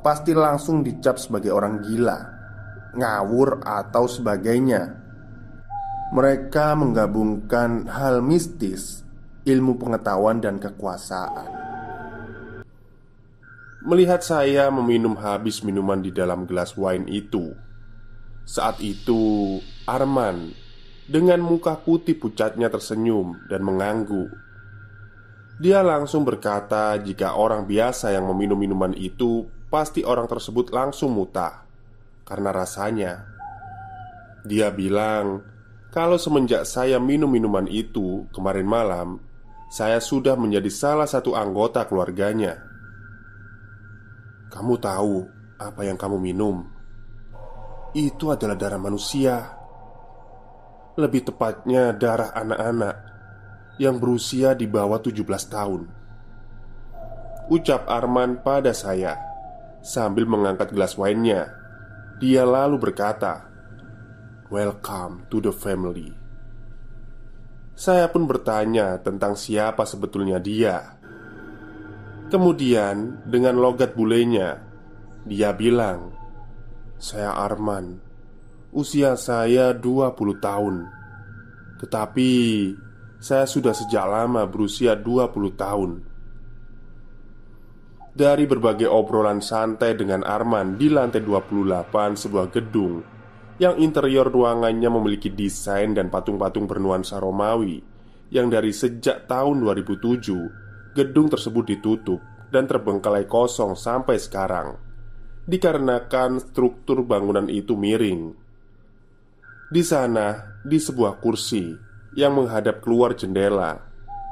pasti 0.00 0.32
langsung 0.32 0.80
dicap 0.80 1.20
sebagai 1.20 1.52
orang 1.52 1.84
gila, 1.84 2.18
ngawur, 2.96 3.60
atau 3.62 4.08
sebagainya. 4.08 4.98
Mereka 6.12 6.76
menggabungkan 6.76 7.88
hal 7.88 8.20
mistis, 8.24 9.04
ilmu 9.44 9.76
pengetahuan, 9.80 10.40
dan 10.40 10.56
kekuasaan. 10.60 11.60
Melihat 13.82 14.22
saya 14.22 14.70
meminum 14.70 15.18
habis 15.18 15.66
minuman 15.66 16.00
di 16.00 16.14
dalam 16.14 16.46
gelas 16.46 16.78
wine 16.78 17.08
itu, 17.10 17.50
saat 18.42 18.82
itu 18.82 19.58
Arman 19.86 20.54
dengan 21.06 21.42
muka 21.42 21.76
putih 21.78 22.16
pucatnya 22.16 22.70
tersenyum 22.72 23.36
dan 23.50 23.60
mengangguk. 23.66 24.30
Dia 25.60 25.84
langsung 25.84 26.24
berkata, 26.24 26.96
"Jika 26.98 27.38
orang 27.38 27.68
biasa 27.68 28.10
yang 28.10 28.26
meminum 28.26 28.58
minuman 28.58 28.96
itu, 28.96 29.46
pasti 29.68 30.02
orang 30.02 30.26
tersebut 30.26 30.72
langsung 30.72 31.12
muta 31.12 31.68
karena 32.24 32.50
rasanya." 32.50 33.28
Dia 34.42 34.72
bilang, 34.74 35.44
"Kalau 35.92 36.18
semenjak 36.18 36.66
saya 36.66 36.96
minum 36.98 37.30
minuman 37.30 37.68
itu 37.68 38.26
kemarin 38.34 38.66
malam, 38.66 39.08
saya 39.70 40.02
sudah 40.02 40.34
menjadi 40.34 40.72
salah 40.72 41.06
satu 41.06 41.36
anggota 41.36 41.86
keluarganya." 41.86 42.58
Kamu 44.50 44.80
tahu 44.82 45.28
apa 45.60 45.86
yang 45.86 46.00
kamu 46.00 46.18
minum? 46.18 46.71
Itu 47.92 48.32
adalah 48.32 48.56
darah 48.56 48.80
manusia. 48.80 49.52
Lebih 50.96 51.28
tepatnya 51.28 51.92
darah 51.92 52.32
anak-anak 52.32 52.96
Yang 53.76 53.96
berusia 54.00 54.48
di 54.56 54.64
bawah 54.64 54.96
17 54.96 55.20
tahun. 55.52 55.82
Ucap 57.52 57.84
Arman 57.84 58.40
pada 58.40 58.72
saya 58.72 59.20
Sambil 59.84 60.24
mengangkat 60.24 60.72
gelas 60.72 60.96
wine-nya 60.96 61.52
Dia 62.16 62.48
lalu 62.48 62.80
berkata 62.80 63.52
Welcome 64.48 65.28
to 65.32 65.40
the 65.40 65.52
family. 65.52 66.12
Saya 67.72 68.08
pun 68.08 68.28
bertanya 68.28 69.00
tentang 69.00 69.32
siapa 69.32 69.88
sebetulnya 69.88 70.36
dia. 70.36 70.96
Kemudian 72.28 73.24
dengan 73.28 73.56
logat 73.60 73.96
bulenya 73.96 74.60
Dia 75.24 75.56
bilang 75.56 76.21
Saya 77.02 77.34
Arman. 77.34 77.98
Usia 78.70 79.18
saya 79.18 79.74
20 79.74 80.38
tahun. 80.38 80.86
Tetapi 81.82 82.30
saya 83.18 83.42
sudah 83.42 83.74
sejak 83.74 84.06
lama 84.06 84.46
berusia 84.46 84.94
20 84.94 85.34
tahun. 85.58 85.90
Dari 88.14 88.46
berbagai 88.46 88.86
obrolan 88.86 89.42
santai 89.42 89.98
dengan 89.98 90.22
Arman 90.22 90.78
di 90.78 90.94
lantai 90.94 91.26
28 91.26 91.90
sebuah 92.22 92.52
gedung 92.52 93.00
Yang 93.56 93.74
interior 93.80 94.28
ruangannya 94.28 94.92
memiliki 94.92 95.32
desain 95.32 95.96
dan 95.96 96.12
patung-patung 96.12 96.68
bernuansa 96.68 97.16
Romawi 97.16 97.80
Yang 98.28 98.46
dari 98.52 98.72
sejak 98.76 99.24
tahun 99.24 99.64
2007 99.64 100.92
Gedung 100.92 101.32
tersebut 101.32 101.64
ditutup 101.72 102.20
dan 102.52 102.68
terbengkalai 102.68 103.24
kosong 103.24 103.72
sampai 103.80 104.20
sekarang 104.20 104.91
Dikarenakan 105.42 106.38
struktur 106.38 107.02
bangunan 107.02 107.50
itu 107.50 107.74
miring 107.74 108.42
di 109.72 109.80
sana, 109.80 110.60
di 110.60 110.76
sebuah 110.76 111.16
kursi 111.16 111.72
yang 112.12 112.36
menghadap 112.36 112.84
keluar 112.84 113.16
jendela, 113.16 113.80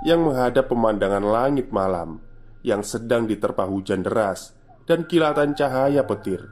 yang 0.04 0.20
menghadap 0.20 0.68
pemandangan 0.68 1.24
langit 1.24 1.72
malam 1.72 2.20
yang 2.60 2.84
sedang 2.84 3.24
diterpa 3.24 3.64
hujan 3.64 4.04
deras 4.04 4.52
dan 4.84 5.08
kilatan 5.08 5.56
cahaya 5.56 6.04
petir. 6.04 6.44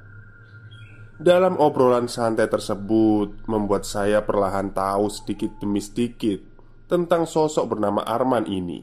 Dalam 1.20 1.60
obrolan 1.60 2.08
santai 2.08 2.48
tersebut, 2.48 3.44
membuat 3.44 3.84
saya 3.84 4.24
perlahan 4.24 4.72
tahu 4.72 5.12
sedikit 5.12 5.60
demi 5.60 5.84
sedikit 5.84 6.40
tentang 6.88 7.28
sosok 7.28 7.76
bernama 7.76 8.00
Arman 8.08 8.48
ini. 8.48 8.80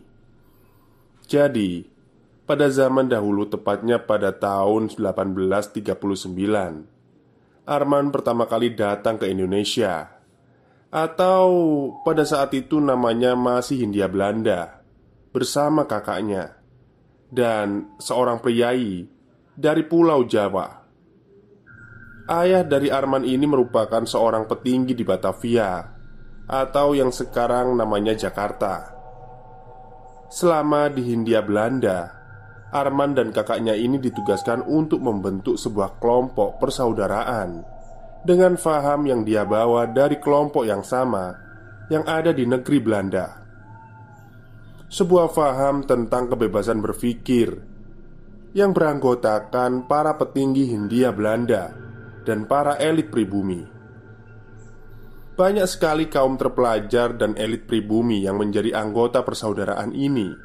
Jadi, 1.25 1.81
pada 2.45 2.69
zaman 2.69 3.09
dahulu, 3.09 3.49
tepatnya 3.49 3.97
pada 3.97 4.29
tahun 4.29 4.93
1839, 4.93 6.85
Arman 7.65 8.13
pertama 8.13 8.45
kali 8.45 8.77
datang 8.77 9.17
ke 9.17 9.25
Indonesia. 9.25 10.21
Atau 10.93 11.49
pada 12.05 12.21
saat 12.21 12.53
itu 12.53 12.77
namanya 12.77 13.33
masih 13.35 13.83
Hindia 13.83 14.07
Belanda 14.07 14.79
Bersama 15.35 15.83
kakaknya 15.83 16.55
Dan 17.27 17.99
seorang 17.99 18.39
priai 18.39 19.03
dari 19.57 19.83
Pulau 19.83 20.23
Jawa. 20.23 20.87
Ayah 22.31 22.63
dari 22.63 22.87
Arman 22.87 23.27
ini 23.27 23.43
merupakan 23.43 24.07
seorang 24.07 24.47
petinggi 24.47 24.95
di 24.95 25.03
Batavia 25.03 25.83
Atau 26.47 26.95
yang 26.95 27.11
sekarang 27.11 27.75
namanya 27.75 28.15
Jakarta. 28.15 28.95
Selama 30.31 30.87
di 30.87 31.11
Hindia 31.11 31.43
Belanda 31.43 32.14
Arman 32.75 33.15
dan 33.15 33.31
kakaknya 33.31 33.71
ini 33.71 33.95
ditugaskan 34.03 34.67
untuk 34.67 34.99
membentuk 34.99 35.55
sebuah 35.55 35.95
kelompok 36.03 36.59
persaudaraan 36.59 37.63
dengan 38.27 38.59
faham 38.59 39.07
yang 39.07 39.23
dia 39.23 39.47
bawa 39.47 39.87
dari 39.87 40.19
kelompok 40.19 40.67
yang 40.67 40.83
sama 40.83 41.31
yang 41.87 42.03
ada 42.03 42.35
di 42.35 42.43
negeri 42.43 42.83
Belanda. 42.83 43.25
Sebuah 44.91 45.31
faham 45.31 45.87
tentang 45.87 46.27
kebebasan 46.27 46.83
berpikir 46.83 47.55
yang 48.51 48.75
beranggotakan 48.75 49.87
para 49.87 50.19
petinggi 50.19 50.75
Hindia 50.75 51.15
Belanda 51.15 51.71
dan 52.27 52.43
para 52.43 52.75
elit 52.75 53.07
pribumi. 53.07 53.63
Banyak 55.35 55.67
sekali 55.67 56.07
kaum 56.07 56.39
terpelajar 56.39 57.15
dan 57.19 57.35
elit 57.35 57.67
pribumi 57.67 58.23
yang 58.23 58.39
menjadi 58.39 58.71
anggota 58.71 59.19
persaudaraan 59.23 59.91
ini 59.91 60.44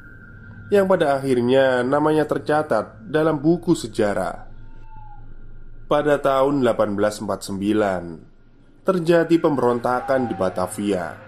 yang 0.71 0.87
pada 0.87 1.19
akhirnya 1.19 1.83
namanya 1.83 2.23
tercatat 2.23 3.03
dalam 3.11 3.43
buku 3.43 3.75
sejarah. 3.75 4.47
Pada 5.91 6.15
tahun 6.23 6.63
1849, 6.63 8.87
terjadi 8.87 9.35
pemberontakan 9.35 10.31
di 10.31 10.35
Batavia 10.39 11.19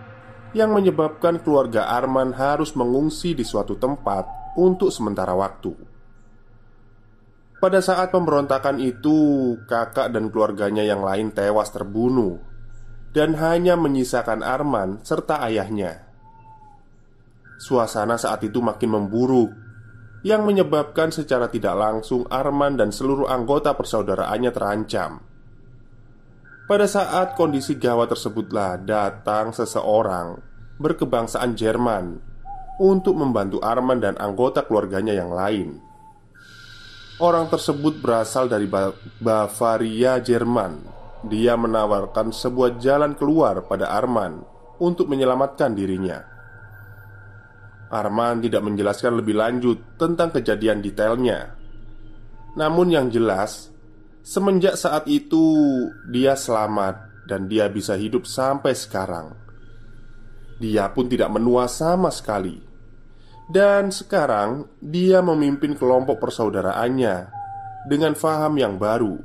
yang 0.55 0.71
menyebabkan 0.71 1.43
keluarga 1.43 1.91
Arman 1.91 2.31
harus 2.31 2.71
mengungsi 2.71 3.35
di 3.35 3.43
suatu 3.43 3.75
tempat 3.75 4.55
untuk 4.55 4.95
sementara 4.95 5.35
waktu. 5.35 5.75
Pada 7.59 7.83
saat 7.83 8.15
pemberontakan 8.15 8.79
itu, 8.79 9.59
kakak 9.67 10.15
dan 10.15 10.31
keluarganya 10.31 10.87
yang 10.87 11.03
lain 11.03 11.35
tewas 11.35 11.67
terbunuh, 11.75 12.39
dan 13.11 13.35
hanya 13.35 13.75
menyisakan 13.75 14.39
Arman 14.39 15.03
serta 15.03 15.43
ayahnya. 15.43 16.12
Suasana 17.63 18.19
saat 18.19 18.43
itu 18.43 18.59
makin 18.59 18.99
memburuk 18.99 19.55
Yang 20.19 20.41
menyebabkan 20.43 21.15
secara 21.15 21.47
tidak 21.47 21.79
langsung 21.79 22.27
Arman 22.27 22.75
dan 22.75 22.91
seluruh 22.91 23.31
anggota 23.31 23.71
persaudaraannya 23.71 24.51
terancam. 24.51 25.23
Pada 26.67 26.87
saat 26.91 27.39
kondisi 27.39 27.79
gawat 27.79 28.11
tersebutlah 28.11 28.83
datang 28.83 29.55
seseorang 29.55 30.43
Berkebangsaan 30.75 31.55
Jerman 31.55 32.19
Untuk 32.83 33.15
membantu 33.15 33.63
Arman 33.63 34.03
dan 34.03 34.19
anggota 34.19 34.67
keluarganya 34.67 35.15
yang 35.15 35.31
lain. 35.31 35.79
Orang 37.23 37.47
tersebut 37.47 38.03
berasal 38.03 38.51
dari 38.51 38.67
Bavaria, 39.23 40.19
Jerman. 40.19 40.83
Dia 41.31 41.55
menawarkan 41.55 42.35
sebuah 42.35 42.75
jalan 42.83 43.15
keluar 43.15 43.63
pada 43.71 43.87
Arman 43.95 44.43
Untuk 44.83 45.07
menyelamatkan 45.07 45.71
dirinya 45.77 46.32
Arman 47.93 48.41
tidak 48.41 48.65
menjelaskan 48.65 49.21
lebih 49.21 49.37
lanjut 49.37 49.77
tentang 50.01 50.33
kejadian 50.33 50.81
detailnya. 50.81 51.53
Namun, 52.57 52.89
yang 52.89 53.13
jelas, 53.13 53.69
semenjak 54.25 54.73
saat 54.73 55.05
itu 55.05 55.45
dia 56.09 56.33
selamat 56.33 57.25
dan 57.29 57.45
dia 57.45 57.69
bisa 57.69 57.93
hidup 57.93 58.25
sampai 58.25 58.73
sekarang. 58.73 59.37
Dia 60.57 60.89
pun 60.89 61.05
tidak 61.05 61.29
menua 61.29 61.69
sama 61.69 62.09
sekali, 62.09 62.57
dan 63.49 63.93
sekarang 63.93 64.69
dia 64.79 65.21
memimpin 65.21 65.75
kelompok 65.77 66.17
persaudaraannya 66.17 67.29
dengan 67.89 68.15
faham 68.15 68.55
yang 68.55 68.79
baru, 68.79 69.19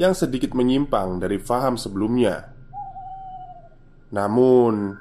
yang 0.00 0.16
sedikit 0.16 0.56
menyimpang 0.56 1.20
dari 1.20 1.36
faham 1.38 1.76
sebelumnya. 1.76 2.50
Namun, 4.14 4.94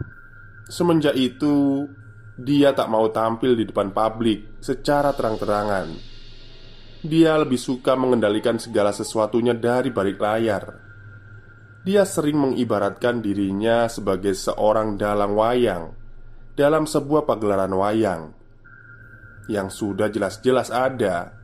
semenjak 0.67 1.13
itu 1.15 1.87
dia 2.33 2.73
tak 2.73 2.89
mau 2.89 3.13
tampil 3.13 3.53
di 3.53 3.69
depan 3.69 3.93
publik 3.93 4.57
secara 4.57 5.13
terang-terangan. 5.13 5.93
Dia 7.05 7.37
lebih 7.37 7.61
suka 7.61 7.93
mengendalikan 7.93 8.57
segala 8.57 8.89
sesuatunya 8.89 9.53
dari 9.53 9.93
balik 9.93 10.17
layar. 10.17 10.63
Dia 11.83 12.07
sering 12.07 12.39
mengibaratkan 12.39 13.19
dirinya 13.19 13.85
sebagai 13.91 14.33
seorang 14.33 14.95
dalang 14.95 15.35
wayang 15.35 15.83
dalam 16.55 16.87
sebuah 16.87 17.27
pagelaran 17.27 17.75
wayang 17.75 18.23
yang 19.51 19.67
sudah 19.67 20.07
jelas-jelas 20.07 20.71
ada, 20.71 21.35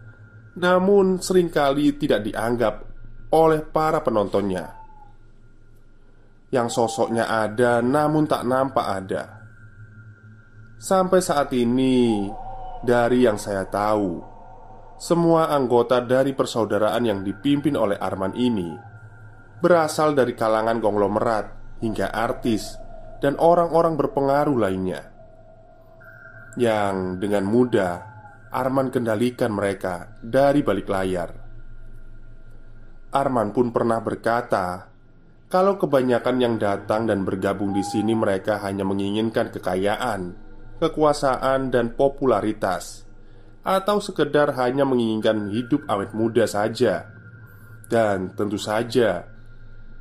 namun 0.56 1.20
sering 1.20 1.52
kali 1.52 2.00
tidak 2.00 2.24
dianggap 2.24 2.88
oleh 3.36 3.62
para 3.68 4.00
penontonnya. 4.00 4.80
Yang 6.50 6.82
sosoknya 6.82 7.28
ada, 7.28 7.84
namun 7.84 8.26
tak 8.26 8.48
nampak 8.48 8.88
ada 8.88 9.39
Sampai 10.80 11.20
saat 11.20 11.52
ini, 11.52 12.32
dari 12.80 13.28
yang 13.28 13.36
saya 13.36 13.68
tahu, 13.68 14.24
semua 14.96 15.52
anggota 15.52 16.00
dari 16.00 16.32
persaudaraan 16.32 17.04
yang 17.04 17.20
dipimpin 17.20 17.76
oleh 17.76 18.00
Arman 18.00 18.32
ini 18.40 18.72
berasal 19.60 20.16
dari 20.16 20.40
kalangan 20.40 20.80
konglomerat 20.80 21.46
hingga 21.84 22.16
artis 22.16 22.80
dan 23.20 23.36
orang-orang 23.44 24.00
berpengaruh 24.00 24.56
lainnya. 24.56 25.04
Yang 26.56 26.96
dengan 27.28 27.44
mudah 27.44 27.94
Arman 28.48 28.88
kendalikan 28.88 29.52
mereka 29.52 30.16
dari 30.24 30.64
balik 30.64 30.88
layar. 30.88 31.30
Arman 33.12 33.52
pun 33.52 33.76
pernah 33.76 34.00
berkata, 34.00 34.88
kalau 35.52 35.76
kebanyakan 35.76 36.40
yang 36.40 36.56
datang 36.56 37.04
dan 37.04 37.28
bergabung 37.28 37.76
di 37.76 37.84
sini 37.84 38.16
mereka 38.16 38.64
hanya 38.64 38.88
menginginkan 38.88 39.52
kekayaan 39.52 40.49
kekuasaan, 40.80 41.70
dan 41.70 41.94
popularitas, 41.94 43.04
atau 43.62 44.00
sekedar 44.00 44.56
hanya 44.58 44.88
menginginkan 44.88 45.52
hidup 45.52 45.86
awet 45.86 46.16
muda 46.16 46.48
saja. 46.50 47.12
Dan 47.90 48.34
tentu 48.34 48.58
saja 48.58 49.28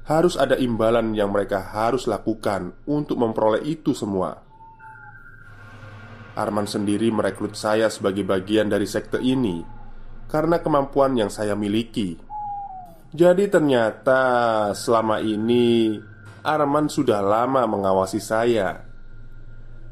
harus 0.08 0.40
ada 0.40 0.56
imbalan 0.56 1.12
yang 1.12 1.28
mereka 1.28 1.60
harus 1.60 2.08
lakukan 2.08 2.72
untuk 2.88 3.20
memperoleh 3.20 3.60
itu 3.68 3.92
semua. 3.92 4.40
Arman 6.32 6.64
sendiri 6.64 7.12
merekrut 7.12 7.58
saya 7.58 7.92
sebagai 7.92 8.24
bagian 8.24 8.72
dari 8.72 8.86
sekte 8.86 9.20
ini 9.20 9.60
karena 10.30 10.62
kemampuan 10.62 11.18
yang 11.18 11.28
saya 11.28 11.58
miliki. 11.58 12.16
Jadi, 13.08 13.48
ternyata 13.48 14.20
selama 14.76 15.18
ini 15.24 15.96
Arman 16.44 16.88
sudah 16.88 17.20
lama 17.24 17.64
mengawasi 17.68 18.20
saya 18.20 18.87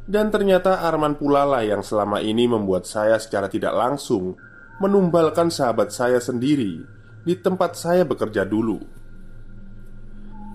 dan 0.07 0.31
ternyata 0.31 0.87
Arman 0.87 1.19
pula 1.19 1.43
lah 1.43 1.67
yang 1.67 1.83
selama 1.83 2.23
ini 2.23 2.47
membuat 2.47 2.87
saya 2.87 3.19
secara 3.19 3.51
tidak 3.51 3.75
langsung 3.75 4.39
Menumbalkan 4.79 5.51
sahabat 5.51 5.91
saya 5.91 6.23
sendiri 6.23 6.79
Di 7.27 7.35
tempat 7.43 7.75
saya 7.75 8.07
bekerja 8.07 8.47
dulu. 8.47 8.79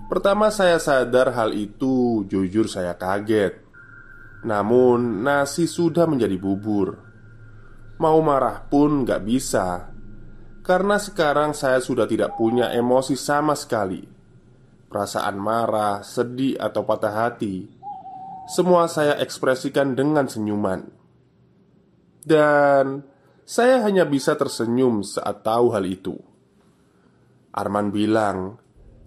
Pertama 0.08 0.48
saya 0.48 0.80
sadar 0.80 1.36
hal 1.36 1.52
itu 1.52 2.24
Jujur 2.24 2.64
saya 2.64 2.96
kaget. 2.96 3.60
Namun 4.48 5.20
nasi 5.20 5.68
sudah 5.68 6.08
menjadi 6.08 6.40
bubur. 6.40 6.96
Mau 8.00 8.18
marah 8.24 8.64
pun 8.72 9.04
gak 9.04 9.20
bisa 9.20 9.92
Karena 10.64 10.96
sekarang 10.96 11.52
saya 11.52 11.76
sudah 11.84 12.08
tidak 12.08 12.40
punya 12.40 12.72
emosi 12.72 13.20
sama 13.20 13.52
sekali. 13.52 14.00
Perasaan 14.88 15.36
marah, 15.36 16.00
sedih, 16.00 16.56
atau 16.56 16.88
patah 16.88 17.28
hati 17.28 17.81
Semua 18.46 18.90
saya 18.90 19.18
ekspresikan 19.22 19.94
dengan 19.94 20.26
senyuman. 20.26 20.82
Dan 22.22 23.02
saya 23.42 23.82
hanya 23.82 24.06
bisa 24.06 24.38
tersenyum 24.38 25.02
saat 25.02 25.42
tahu 25.42 25.74
hal 25.74 25.86
itu. 25.86 26.14
Arman 27.52 27.92
bilang 27.92 28.56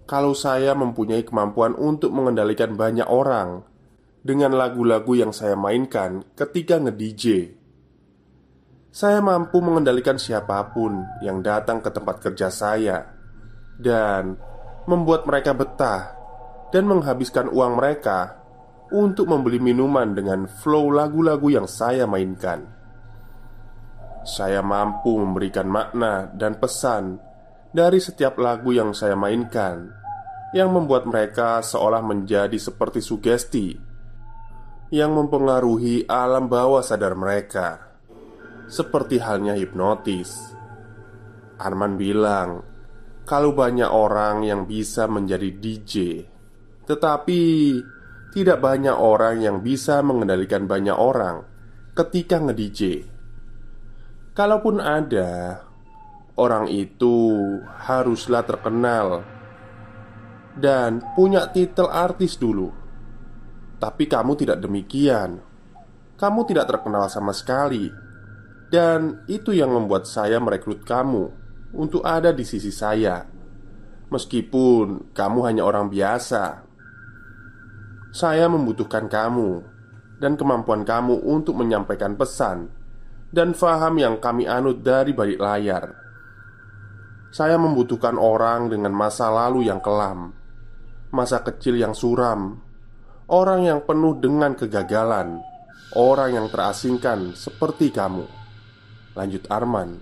Kalau 0.06 0.30
saya 0.38 0.70
mempunyai 0.78 1.26
kemampuan 1.26 1.74
untuk 1.74 2.14
mengendalikan 2.14 2.78
banyak 2.78 3.10
orang 3.10 3.66
Dengan 4.22 4.54
lagu-lagu 4.54 5.18
yang 5.18 5.34
saya 5.34 5.58
mainkan 5.58 6.22
ketika 6.38 6.78
nge-DJ 6.78 7.50
Saya 8.94 9.18
mampu 9.18 9.58
mengendalikan 9.58 10.14
siapa 10.14 10.62
pun 10.70 11.02
yang 11.26 11.42
datang 11.42 11.82
ke 11.82 11.90
tempat 11.90 12.22
kerja 12.22 12.54
saya 12.54 13.02
Dan 13.82 14.38
membuat 14.86 15.26
mereka 15.26 15.50
betah 15.50 16.14
dan 16.70 16.86
menghabiskan 16.86 17.46
uang 17.50 17.78
mereka 17.78 18.35
untuk 18.94 19.30
membeli 19.30 19.58
minuman 19.58 20.14
dengan 20.14 20.46
flow 20.46 20.94
lagu-lagu 20.94 21.48
yang 21.50 21.66
saya 21.66 22.06
mainkan. 22.06 22.62
Saya 24.26 24.62
mampu 24.62 25.14
memberikan 25.18 25.70
makna 25.70 26.30
dan 26.34 26.58
pesan 26.58 27.18
dari 27.70 28.02
setiap 28.02 28.38
lagu 28.38 28.74
yang 28.74 28.90
saya 28.90 29.14
mainkan, 29.14 29.90
yang 30.54 30.74
membuat 30.74 31.06
mereka 31.06 31.62
seolah 31.62 32.02
menjadi 32.02 32.58
seperti 32.58 32.98
sugesti 33.02 33.68
yang 34.90 35.18
mempengaruhi 35.18 36.06
alam 36.06 36.46
bawah 36.46 36.82
sadar 36.82 37.18
mereka, 37.18 37.90
seperti 38.70 39.18
halnya 39.18 39.58
hipnotis. 39.58 40.54
Arman 41.58 41.98
bilang, 41.98 42.62
kalau 43.26 43.50
banyak 43.56 43.90
orang 43.90 44.46
yang 44.46 44.62
bisa 44.68 45.10
menjadi 45.10 45.50
DJ, 45.58 46.22
tetapi 46.86 47.42
tidak 48.36 48.60
banyak 48.60 48.92
orang 48.92 49.40
yang 49.40 49.64
bisa 49.64 50.04
mengendalikan 50.04 50.68
banyak 50.68 50.92
orang 50.92 51.48
ketika 51.96 52.36
nge-DJ. 52.36 53.08
Kalaupun 54.36 54.76
ada, 54.76 55.64
orang 56.36 56.68
itu 56.68 57.32
haruslah 57.80 58.44
terkenal 58.44 59.24
dan 60.52 61.00
punya 61.16 61.48
titel 61.48 61.88
artis 61.88 62.36
dulu. 62.36 62.68
Tapi 63.80 64.04
kamu 64.04 64.36
tidak 64.36 64.60
demikian. 64.60 65.40
Kamu 66.20 66.44
tidak 66.44 66.68
terkenal 66.68 67.08
sama 67.08 67.32
sekali. 67.32 67.88
Dan 68.68 69.24
itu 69.32 69.56
yang 69.56 69.72
membuat 69.72 70.04
saya 70.04 70.36
merekrut 70.36 70.84
kamu 70.84 71.32
untuk 71.72 72.04
ada 72.04 72.36
di 72.36 72.44
sisi 72.44 72.74
saya, 72.74 73.24
meskipun 74.12 75.16
kamu 75.16 75.38
hanya 75.48 75.62
orang 75.64 75.88
biasa. 75.88 76.65
Saya 78.16 78.48
membutuhkan 78.48 79.12
kamu 79.12 79.60
dan 80.24 80.40
kemampuan 80.40 80.88
kamu 80.88 81.20
untuk 81.20 81.52
menyampaikan 81.60 82.16
pesan 82.16 82.72
dan 83.28 83.52
faham 83.52 84.00
yang 84.00 84.16
kami 84.16 84.48
anut 84.48 84.80
dari 84.80 85.12
balik 85.12 85.36
layar. 85.36 85.92
Saya 87.28 87.60
membutuhkan 87.60 88.16
orang 88.16 88.72
dengan 88.72 88.96
masa 88.96 89.28
lalu 89.28 89.68
yang 89.68 89.84
kelam, 89.84 90.32
masa 91.12 91.44
kecil 91.44 91.76
yang 91.76 91.92
suram, 91.92 92.56
orang 93.28 93.68
yang 93.68 93.84
penuh 93.84 94.16
dengan 94.16 94.56
kegagalan, 94.56 95.36
orang 95.92 96.40
yang 96.40 96.48
terasingkan 96.48 97.36
seperti 97.36 97.92
kamu. 97.92 98.24
Lanjut 99.12 99.44
Arman. 99.52 100.00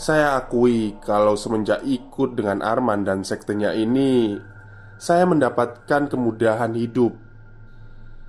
Saya 0.00 0.40
akui 0.40 0.96
kalau 1.04 1.36
semenjak 1.36 1.84
ikut 1.84 2.32
dengan 2.32 2.64
Arman 2.64 3.04
dan 3.04 3.28
sektenya 3.28 3.76
ini 3.76 4.40
Saya 5.00 5.24
mendapatkan 5.24 6.12
kemudahan 6.12 6.76
hidup 6.76 7.16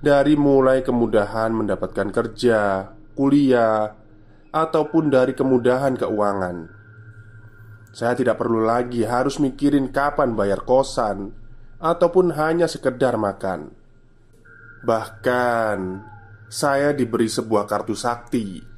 Dari 0.00 0.40
mulai 0.40 0.80
kemudahan 0.80 1.52
mendapatkan 1.52 2.08
kerja, 2.08 2.88
kuliah 3.12 3.92
Ataupun 4.48 5.12
dari 5.12 5.36
kemudahan 5.36 6.00
keuangan 6.00 6.72
Saya 7.92 8.16
tidak 8.16 8.40
perlu 8.40 8.64
lagi 8.64 9.04
harus 9.04 9.36
mikirin 9.36 9.92
kapan 9.92 10.32
bayar 10.32 10.64
kosan 10.64 11.36
Ataupun 11.76 12.32
hanya 12.40 12.64
sekedar 12.64 13.20
makan 13.20 13.68
Bahkan 14.88 15.78
Saya 16.48 16.96
diberi 16.96 17.28
sebuah 17.28 17.68
kartu 17.68 17.92
sakti 17.92 18.72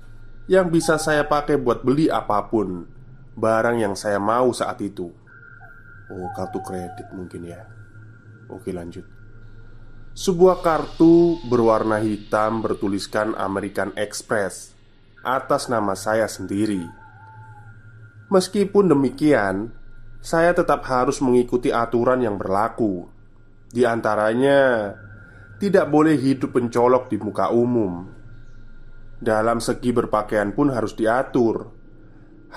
yang 0.44 0.68
bisa 0.68 1.00
saya 1.00 1.24
pakai 1.24 1.56
buat 1.56 1.80
beli 1.80 2.12
apa 2.12 2.52
pun 2.52 2.84
barang 3.32 3.76
yang 3.80 3.94
saya 3.96 4.20
mau 4.20 4.52
saat 4.52 4.76
itu. 4.84 5.08
Oh, 6.12 6.28
kartu 6.36 6.60
kredit 6.60 7.08
mungkin 7.16 7.48
ya. 7.48 7.73
Oke, 8.50 8.72
lanjut. 8.72 9.06
Sebuah 10.14 10.62
kartu 10.62 11.42
berwarna 11.50 11.98
hitam 11.98 12.62
bertuliskan 12.62 13.34
American 13.34 13.90
Express 13.98 14.76
atas 15.26 15.66
nama 15.66 15.98
saya 15.98 16.30
sendiri. 16.30 16.86
Meskipun 18.30 18.94
demikian, 18.94 19.74
saya 20.22 20.54
tetap 20.54 20.86
harus 20.86 21.18
mengikuti 21.18 21.74
aturan 21.74 22.22
yang 22.22 22.38
berlaku. 22.38 23.10
Di 23.68 23.82
antaranya, 23.82 24.94
tidak 25.58 25.90
boleh 25.90 26.14
hidup 26.14 26.54
pencolok 26.54 27.10
di 27.10 27.18
muka 27.18 27.50
umum 27.50 28.14
dalam 29.24 29.56
segi 29.56 29.88
berpakaian 29.88 30.52
pun 30.52 30.68
harus 30.68 30.92
diatur 30.92 31.72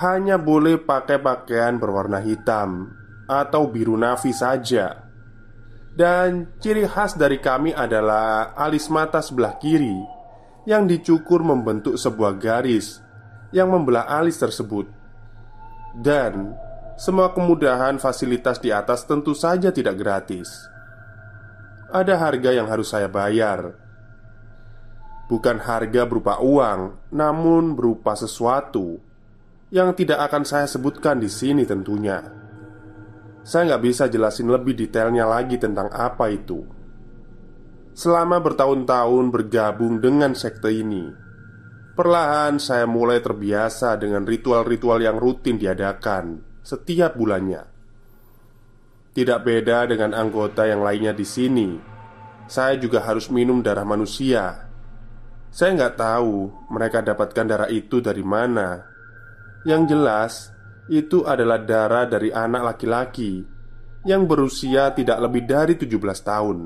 Hanya 0.04 0.36
boleh 0.36 0.84
pakai 0.84 1.24
pakaian 1.24 1.80
berwarna 1.80 2.20
hitam 2.20 2.92
Atau 3.24 3.72
biru 3.72 3.96
navi 3.96 4.36
saja 4.36 5.07
Dan 5.98 6.54
ciri 6.62 6.86
khas 6.86 7.18
dari 7.18 7.42
kami 7.42 7.74
adalah 7.74 8.54
Alis 8.54 8.86
mata 8.94 9.18
sebelah 9.18 9.58
kiri 9.58 9.98
Yang 10.70 10.84
dicukur 10.94 11.42
membentuk 11.42 11.98
sebuah 11.98 12.38
garis 12.38 13.02
Yang 13.50 13.70
membelah 13.74 14.06
alis 14.06 14.38
tersebut. 14.38 14.86
Dan 15.98 16.54
Semua 17.02 17.34
kemudahan 17.34 17.98
fasilitas 17.98 18.62
di 18.62 18.70
atas 18.70 19.10
tentu 19.10 19.34
saja 19.34 19.74
tidak 19.74 19.98
gratis. 20.02 20.50
Ada 21.94 22.18
harga 22.18 22.50
yang 22.58 22.66
harus 22.66 22.90
saya 22.90 23.06
bayar. 23.06 23.78
Bukan 25.30 25.62
harga 25.62 26.10
berupa 26.10 26.42
uang, 26.42 27.14
namun 27.14 27.78
berupa 27.78 28.18
sesuatu 28.18 28.98
yang 29.70 29.94
tidak 29.94 30.26
akan 30.26 30.42
saya 30.42 30.66
sebutkan 30.66 31.22
di 31.22 31.30
sini 31.30 31.70
tentunya. 31.70 32.47
Saya 33.48 33.72
nggak 33.72 33.84
bisa 33.88 34.04
jelasin 34.12 34.52
lebih 34.52 34.76
detailnya 34.76 35.24
lagi 35.24 35.56
tentang 35.56 35.88
apa 35.88 36.28
itu. 36.28 36.68
Selama 37.96 38.44
bertahun-tahun 38.44 39.32
bergabung 39.32 40.04
dengan 40.04 40.36
sekte 40.36 40.68
ini, 40.68 41.08
perlahan 41.96 42.60
saya 42.60 42.84
mulai 42.84 43.24
terbiasa 43.24 43.96
dengan 43.96 44.28
ritual-ritual 44.28 45.00
yang 45.00 45.16
rutin 45.16 45.56
diadakan 45.56 46.44
setiap 46.60 47.16
bulannya. 47.16 47.64
Tidak 49.16 49.40
beda 49.40 49.88
dengan 49.88 50.12
anggota 50.12 50.68
yang 50.68 50.84
lainnya 50.84 51.16
di 51.16 51.24
sini, 51.24 51.80
saya 52.52 52.76
juga 52.76 53.08
harus 53.08 53.32
minum 53.32 53.64
darah 53.64 53.88
manusia 53.88 54.68
saya 55.48 55.74
nggak 55.74 55.96
tahu 55.96 56.52
mereka 56.70 57.00
dapatkan 57.00 57.46
darah 57.48 57.70
itu 57.72 58.04
dari 58.04 58.24
mana. 58.24 58.84
Yang 59.64 59.82
jelas, 59.96 60.34
itu 60.88 61.24
adalah 61.28 61.60
darah 61.60 62.08
dari 62.08 62.32
anak 62.32 62.76
laki-laki 62.76 63.44
yang 64.08 64.24
berusia 64.24 64.96
tidak 64.96 65.20
lebih 65.20 65.44
dari 65.44 65.76
17 65.76 66.00
tahun. 66.24 66.58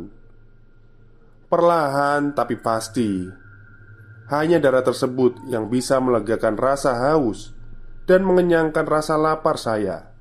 Perlahan 1.49 2.32
tapi 2.32 2.55
pasti, 2.61 3.28
hanya 4.32 4.57
darah 4.61 4.86
tersebut 4.86 5.51
yang 5.51 5.67
bisa 5.67 5.99
melegakan 5.99 6.55
rasa 6.55 6.95
haus 7.11 7.51
dan 8.07 8.24
mengenyangkan 8.24 8.86
rasa 8.88 9.19
lapar 9.19 9.59
saya. 9.59 10.13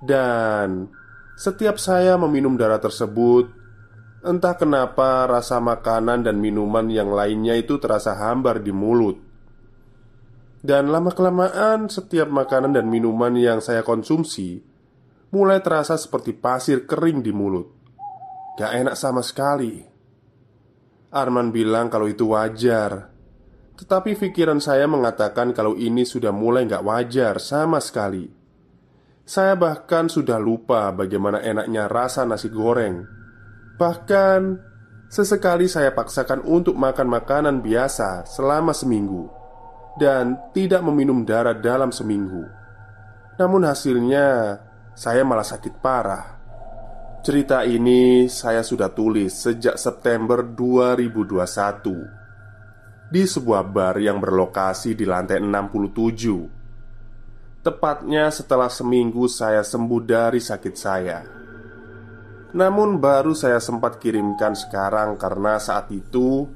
Dan 0.00 0.90
setiap 1.36 1.76
saya 1.76 2.16
meminum 2.16 2.56
darah 2.56 2.80
tersebut, 2.80 3.60
Entah 4.20 4.52
kenapa 4.52 5.24
rasa 5.24 5.64
makanan 5.64 6.28
dan 6.28 6.36
minuman 6.44 6.92
yang 6.92 7.08
lainnya 7.08 7.56
itu 7.56 7.80
terasa 7.80 8.12
hambar 8.12 8.60
di 8.60 8.68
mulut 8.68 9.29
Dan 10.60 10.92
lama-kelamaan 10.92 11.88
setiap 11.88 12.28
makanan 12.28 12.76
dan 12.76 12.84
minuman 12.88 13.32
yang 13.32 13.64
saya 13.64 13.80
konsumsi 13.80 14.70
Mulai 15.30 15.62
terasa 15.62 15.94
seperti 15.94 16.34
pasir 16.34 16.90
kering 16.90 17.22
di 17.22 17.30
mulut. 17.30 17.70
Gak 18.58 18.82
enak 18.82 18.98
sama 18.98 19.22
sekali. 19.22 19.78
Arman 21.14 21.54
bilang 21.54 21.86
kalau 21.86 22.10
itu 22.10 22.34
wajar. 22.34 23.14
Tetapi 23.78 24.18
pikiran 24.18 24.58
saya 24.58 24.90
mengatakan 24.90 25.54
kalau 25.54 25.78
ini 25.78 26.02
sudah 26.02 26.34
mulai 26.34 26.66
gak 26.66 26.82
wajar 26.82 27.38
sama 27.38 27.78
sekali. 27.78 28.26
Saya 29.22 29.54
bahkan 29.54 30.10
sudah 30.10 30.42
lupa 30.42 30.90
bagaimana 30.90 31.38
enaknya 31.46 31.86
rasa 31.86 32.26
nasi 32.26 32.50
goreng. 32.50 33.06
Bahkan 33.78 34.40
sesekali 35.06 35.70
saya 35.70 35.94
paksakan 35.94 36.42
untuk 36.42 36.74
makan 36.74 37.06
makanan 37.06 37.62
biasa 37.62 38.26
selama 38.26 38.74
seminggu 38.74 39.39
dan 39.98 40.38
tidak 40.54 40.86
meminum 40.86 41.26
darah 41.26 41.56
dalam 41.56 41.90
seminggu. 41.90 42.46
Namun 43.40 43.64
hasilnya 43.64 44.60
saya 44.92 45.24
malah 45.24 45.46
sakit 45.46 45.80
parah. 45.80 46.40
Cerita 47.20 47.68
ini 47.68 48.32
saya 48.32 48.64
sudah 48.64 48.96
tulis 48.96 49.44
sejak 49.44 49.76
September 49.76 50.40
2021 50.40 53.12
Di 53.12 53.28
sebuah 53.28 53.60
bar 53.68 54.00
yang 54.00 54.24
berlokasi 54.24 54.96
di 54.96 55.04
lantai 55.04 55.36
67 55.36 57.60
Tepatnya 57.60 58.32
setelah 58.32 58.72
seminggu 58.72 59.28
saya 59.28 59.60
sembuh 59.60 60.00
dari 60.00 60.40
sakit 60.40 60.74
saya 60.80 61.20
Namun 62.56 62.96
baru 62.96 63.36
saya 63.36 63.60
sempat 63.60 64.00
kirimkan 64.00 64.56
sekarang 64.56 65.20
karena 65.20 65.60
saat 65.60 65.92
itu 65.92 66.48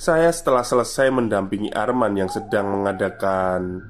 Saya 0.00 0.32
setelah 0.32 0.64
selesai 0.64 1.12
mendampingi 1.12 1.68
Arman 1.76 2.16
yang 2.16 2.32
sedang 2.32 2.72
mengadakan 2.72 3.84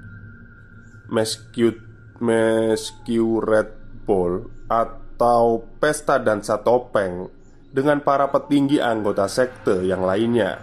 Bull 4.02 4.50
atau 4.66 5.00
atau 5.20 5.68
pesta 5.76 6.16
dansa 6.16 6.64
topeng 6.64 7.28
dengan 7.68 8.00
para 8.00 8.32
petinggi 8.32 8.80
anggota 8.80 9.28
sekte 9.28 9.84
yang 9.84 10.00
lainnya 10.00 10.56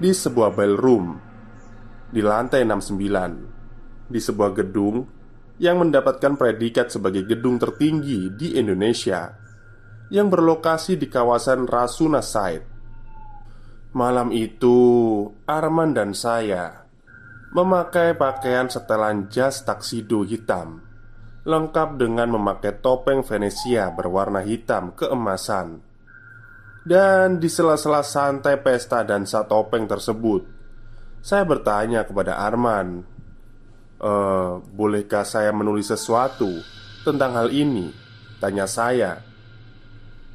di 0.00 0.16
sebuah 0.16 0.56
ballroom 0.56 1.12
di 2.08 2.24
lantai 2.24 2.64
69 2.64 4.08
di 4.08 4.16
sebuah 4.16 4.56
gedung 4.56 5.04
yang 5.60 5.84
mendapatkan 5.84 6.40
predikat 6.40 6.88
sebagai 6.88 7.28
gedung 7.28 7.60
tertinggi 7.60 8.32
di 8.32 8.56
Indonesia 8.56 9.28
yang 10.08 10.32
berlokasi 10.32 10.96
di 10.96 11.12
kawasan 11.12 11.68
Rasuna 11.68 12.24
Said. 12.24 12.77
Malam 13.98 14.30
itu, 14.30 14.78
Arman 15.42 15.90
dan 15.90 16.14
saya 16.14 16.86
memakai 17.50 18.14
pakaian 18.14 18.70
setelan 18.70 19.26
jas 19.26 19.66
taksido 19.66 20.22
hitam 20.22 20.86
lengkap 21.42 21.98
dengan 21.98 22.30
memakai 22.30 22.78
topeng 22.78 23.26
Venesia 23.26 23.90
berwarna 23.90 24.46
hitam 24.46 24.94
keemasan. 24.94 25.82
Dan 26.86 27.42
di 27.42 27.50
sela-sela 27.50 28.06
santai 28.06 28.62
pesta 28.62 29.02
dan 29.02 29.26
topeng 29.26 29.90
tersebut, 29.90 30.46
saya 31.18 31.42
bertanya 31.42 32.06
kepada 32.06 32.38
Arman, 32.38 33.02
e, 33.98 34.12
"Bolehkah 34.62 35.26
saya 35.26 35.50
menulis 35.50 35.90
sesuatu 35.90 36.48
tentang 37.02 37.34
hal 37.34 37.50
ini?" 37.50 37.90
Tanya 38.38 38.70
saya. 38.70 39.27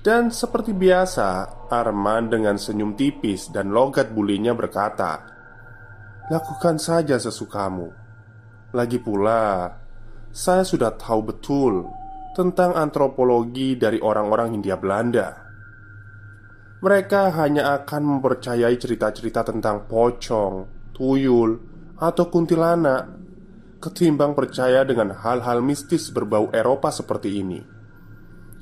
Dan 0.04 0.36
seperti 0.36 0.76
biasa, 0.76 1.64
Arman 1.72 2.28
dengan 2.28 2.60
senyum 2.60 2.92
tipis 3.00 3.48
dan 3.56 3.72
logat 3.72 4.12
bulinya 4.12 4.52
berkata, 4.52 5.24
"Lakukan 6.28 6.76
saja 6.76 7.16
sesukamu." 7.16 7.88
Lagi 8.76 9.00
pula, 9.00 9.72
saya 10.28 10.68
sudah 10.68 10.92
tahu 11.00 11.32
betul 11.32 11.88
tentang 12.36 12.76
antropologi 12.76 13.80
dari 13.80 14.04
orang-orang 14.04 14.60
Hindia 14.60 14.76
Belanda. 14.76 15.40
Mereka 16.84 17.32
hanya 17.40 17.80
akan 17.80 18.20
mempercayai 18.20 18.76
cerita-cerita 18.76 19.48
tentang 19.48 19.88
pocong, 19.88 20.68
tuyul, 20.92 21.56
atau 21.96 22.28
kuntilanak 22.28 23.08
ketimbang 23.80 24.36
percaya 24.36 24.84
dengan 24.84 25.16
hal-hal 25.16 25.64
mistis 25.64 26.12
berbau 26.12 26.52
Eropa 26.52 26.92
seperti 26.92 27.40
ini, 27.40 27.64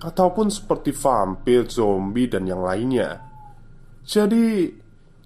ataupun 0.01 0.49
seperti 0.49 0.91
vampir, 0.91 1.69
zombie, 1.69 2.25
dan 2.25 2.49
yang 2.49 2.65
lainnya. 2.65 3.21
Jadi, 4.01 4.73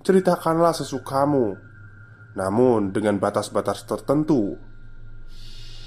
ceritakanlah 0.03 0.75
sesukamu, 0.75 1.55
namun 2.35 2.91
dengan 2.91 3.15
batas-batas 3.15 3.87
tertentu 3.87 4.59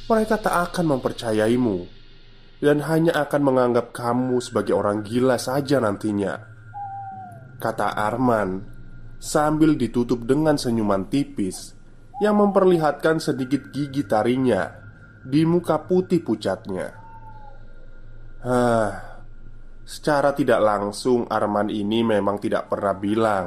mereka 0.08 0.40
tak 0.40 0.72
akan 0.72 0.96
mempercayaimu 0.96 1.78
dan 2.64 2.80
hanya 2.88 3.12
akan 3.28 3.40
menganggap 3.44 3.92
kamu 3.92 4.40
sebagai 4.40 4.72
orang 4.72 5.04
gila 5.04 5.36
saja 5.36 5.78
nantinya. 5.78 6.48
Kata 7.60 7.92
Arman 7.92 8.64
sambil 9.20 9.76
ditutup 9.76 10.24
dengan 10.24 10.56
senyuman 10.56 11.06
tipis 11.12 11.76
yang 12.24 12.40
memperlihatkan 12.40 13.20
sedikit 13.20 13.68
gigi 13.70 14.08
tarinya 14.08 14.72
di 15.20 15.44
muka 15.44 15.84
putih 15.84 16.24
pucatnya. 16.24 17.07
Secara 19.88 20.36
tidak 20.36 20.60
langsung 20.60 21.26
Arman 21.26 21.72
ini 21.72 22.04
memang 22.04 22.38
tidak 22.38 22.68
pernah 22.70 22.94
bilang 22.94 23.46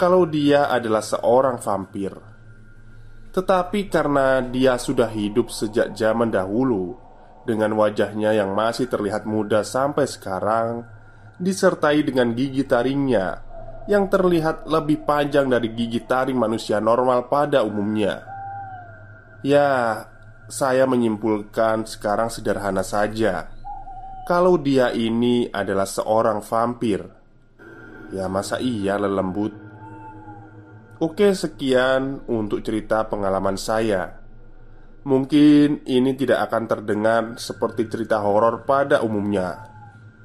kalau 0.00 0.24
dia 0.24 0.72
adalah 0.72 1.04
seorang 1.04 1.60
vampir. 1.60 2.30
Tetapi 3.30 3.92
karena 3.92 4.42
dia 4.42 4.74
sudah 4.80 5.06
hidup 5.06 5.54
sejak 5.54 5.94
zaman 5.94 6.34
dahulu 6.34 6.98
Dengan 7.46 7.78
wajahnya 7.78 8.34
yang 8.34 8.58
masih 8.58 8.90
terlihat 8.90 9.22
muda 9.22 9.62
sampai 9.62 10.10
sekarang 10.10 10.82
Disertai 11.38 12.02
dengan 12.02 12.34
gigi 12.34 12.66
taringnya 12.66 13.38
Yang 13.86 14.18
terlihat 14.18 14.66
lebih 14.66 15.06
panjang 15.06 15.46
dari 15.46 15.70
gigi 15.70 16.02
taring 16.02 16.34
manusia 16.34 16.82
normal 16.82 17.30
pada 17.30 17.62
umumnya 17.62 18.26
Ya, 19.46 20.04
saya 20.50 20.84
menyimpulkan 20.90 21.86
sekarang 21.86 22.34
sederhana 22.34 22.82
saja 22.82 23.59
Kalau 24.28 24.60
dia 24.60 24.92
ini 24.92 25.48
adalah 25.48 25.88
seorang 25.88 26.44
vampir 26.44 27.00
Ya 28.10 28.26
masa 28.26 28.58
iya 28.58 28.98
lelembut 28.98 29.70
Oke, 31.00 31.32
sekian 31.32 32.28
untuk 32.28 32.60
cerita 32.60 33.08
pengalaman 33.08 33.56
saya. 33.56 34.20
Mungkin 35.08 35.88
ini 35.88 36.12
tidak 36.12 36.44
akan 36.52 36.64
terdengar 36.68 37.22
seperti 37.40 37.88
cerita 37.88 38.20
horor 38.20 38.68
pada 38.68 39.00
umumnya, 39.00 39.64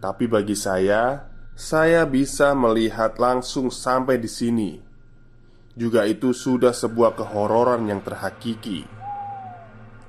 tapi 0.03 0.27
bagi 0.27 0.51
saya, 0.51 1.31
saya 1.55 2.03
bisa 2.03 2.51
melihat 2.51 3.15
langsung 3.15 3.71
sampai 3.71 4.19
di 4.19 4.27
sini. 4.27 4.71
Juga 5.71 6.03
itu 6.03 6.35
sudah 6.35 6.75
sebuah 6.75 7.15
kehororan 7.15 7.87
yang 7.87 8.03
terhakiki. 8.03 8.83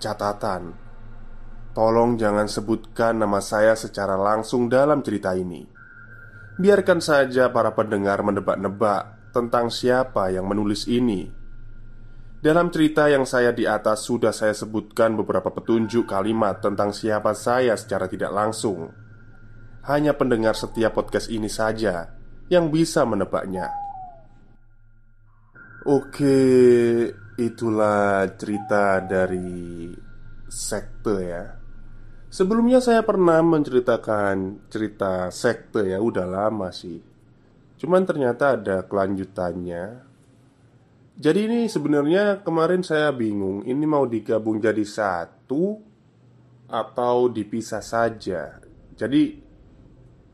Catatan: 0.03 0.75
Tolong 1.77 2.17
jangan 2.17 2.49
sebutkan 2.49 3.21
nama 3.21 3.37
saya 3.45 3.77
secara 3.77 4.17
langsung 4.17 4.73
dalam 4.73 5.05
cerita 5.05 5.37
ini. 5.37 5.61
Biarkan 6.57 7.05
saja 7.05 7.53
para 7.53 7.77
pendengar 7.77 8.25
menebak-nebak 8.25 9.29
tentang 9.37 9.69
siapa 9.69 10.33
yang 10.33 10.49
menulis 10.49 10.89
ini. 10.89 11.29
Dalam 12.41 12.73
cerita 12.73 13.13
yang 13.13 13.29
saya 13.29 13.53
di 13.53 13.69
atas 13.69 14.09
sudah 14.09 14.33
saya 14.33 14.57
sebutkan 14.57 15.21
beberapa 15.21 15.53
petunjuk 15.53 16.09
kalimat 16.09 16.65
tentang 16.65 16.97
siapa 16.97 17.37
saya 17.37 17.77
secara 17.77 18.09
tidak 18.09 18.33
langsung. 18.33 18.89
Hanya 19.85 20.17
pendengar 20.17 20.57
setiap 20.57 20.97
podcast 20.97 21.29
ini 21.29 21.53
saja 21.53 22.09
yang 22.49 22.73
bisa 22.73 23.05
menebaknya. 23.05 23.69
Oke, 25.85 26.41
itulah 27.37 28.25
cerita 28.41 29.05
dari 29.05 29.93
sekte 30.49 31.17
ya. 31.21 31.56
Sebelumnya 32.27 32.83
saya 32.83 33.07
pernah 33.07 33.39
menceritakan 33.41 34.67
cerita 34.69 35.31
sekte 35.31 35.95
ya, 35.95 36.03
udah 36.03 36.27
lama 36.27 36.75
sih. 36.75 36.99
Cuman 37.77 38.03
ternyata 38.03 38.59
ada 38.59 38.83
kelanjutannya. 38.85 40.07
Jadi 41.17 41.49
ini 41.49 41.61
sebenarnya 41.65 42.45
kemarin 42.45 42.85
saya 42.85 43.09
bingung 43.09 43.65
Ini 43.65 43.85
mau 43.89 44.05
digabung 44.05 44.61
jadi 44.61 44.85
satu 44.85 45.81
Atau 46.69 47.33
dipisah 47.33 47.81
saja? 47.81 48.61
Jadi 48.93 49.41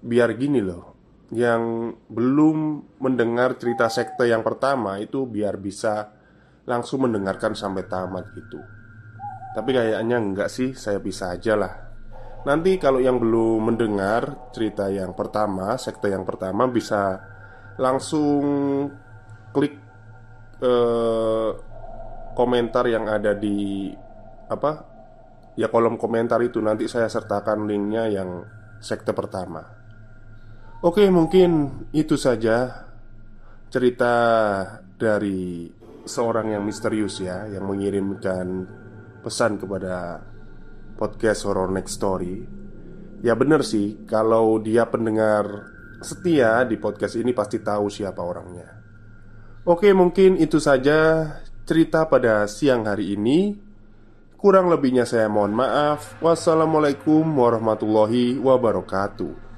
Biar 0.02 0.34
gini 0.34 0.58
loh 0.58 0.98
Yang 1.30 1.94
belum 2.10 2.82
mendengar 2.98 3.54
cerita 3.62 3.86
sekte 3.86 4.26
yang 4.26 4.42
pertama 4.42 4.98
Itu 4.98 5.22
biar 5.22 5.54
bisa 5.62 6.18
langsung 6.66 7.06
mendengarkan 7.06 7.54
sampai 7.54 7.86
tamat 7.86 8.34
gitu 8.34 8.81
Tapi 9.52 9.70
kayaknya 9.76 10.16
enggak 10.16 10.48
sih 10.48 10.72
Saya 10.72 10.96
bisa 10.96 11.28
aja 11.28 11.52
lah 11.60 11.92
Nanti 12.42 12.74
kalau 12.74 12.98
yang 12.98 13.22
belum 13.22 13.70
mendengar 13.70 14.50
cerita 14.50 14.90
yang 14.90 15.14
pertama, 15.14 15.78
sekte 15.78 16.10
yang 16.10 16.26
pertama 16.26 16.66
bisa 16.66 17.22
langsung 17.78 18.42
klik 19.54 19.78
eh, 20.58 21.50
komentar 22.34 22.84
yang 22.90 23.06
ada 23.06 23.38
di 23.38 23.94
apa 24.50 24.90
ya 25.54 25.70
kolom 25.70 25.94
komentar 25.94 26.42
itu 26.42 26.58
nanti 26.58 26.90
saya 26.90 27.06
sertakan 27.06 27.70
linknya 27.70 28.10
yang 28.10 28.42
sekte 28.82 29.14
pertama. 29.14 29.62
Oke 30.82 31.06
mungkin 31.14 31.86
itu 31.94 32.18
saja 32.18 32.90
cerita 33.70 34.14
dari 34.98 35.70
seorang 36.02 36.58
yang 36.58 36.66
misterius 36.66 37.22
ya 37.22 37.46
yang 37.46 37.70
mengirimkan 37.70 38.66
pesan 39.22 39.56
kepada 39.56 40.18
podcast 40.98 41.46
Horror 41.46 41.70
Next 41.70 41.94
Story. 41.96 42.42
Ya 43.22 43.38
bener 43.38 43.62
sih, 43.62 44.02
kalau 44.10 44.58
dia 44.58 44.90
pendengar 44.90 45.70
setia 46.02 46.66
di 46.66 46.74
podcast 46.74 47.14
ini 47.14 47.30
pasti 47.30 47.62
tahu 47.62 47.86
siapa 47.86 48.18
orangnya. 48.18 48.82
Oke 49.62 49.94
mungkin 49.94 50.34
itu 50.42 50.58
saja 50.58 51.30
cerita 51.62 52.10
pada 52.10 52.50
siang 52.50 52.82
hari 52.82 53.14
ini. 53.14 53.54
Kurang 54.34 54.66
lebihnya 54.66 55.06
saya 55.06 55.30
mohon 55.30 55.54
maaf. 55.54 56.18
Wassalamualaikum 56.18 57.22
warahmatullahi 57.22 58.42
wabarakatuh 58.42 59.51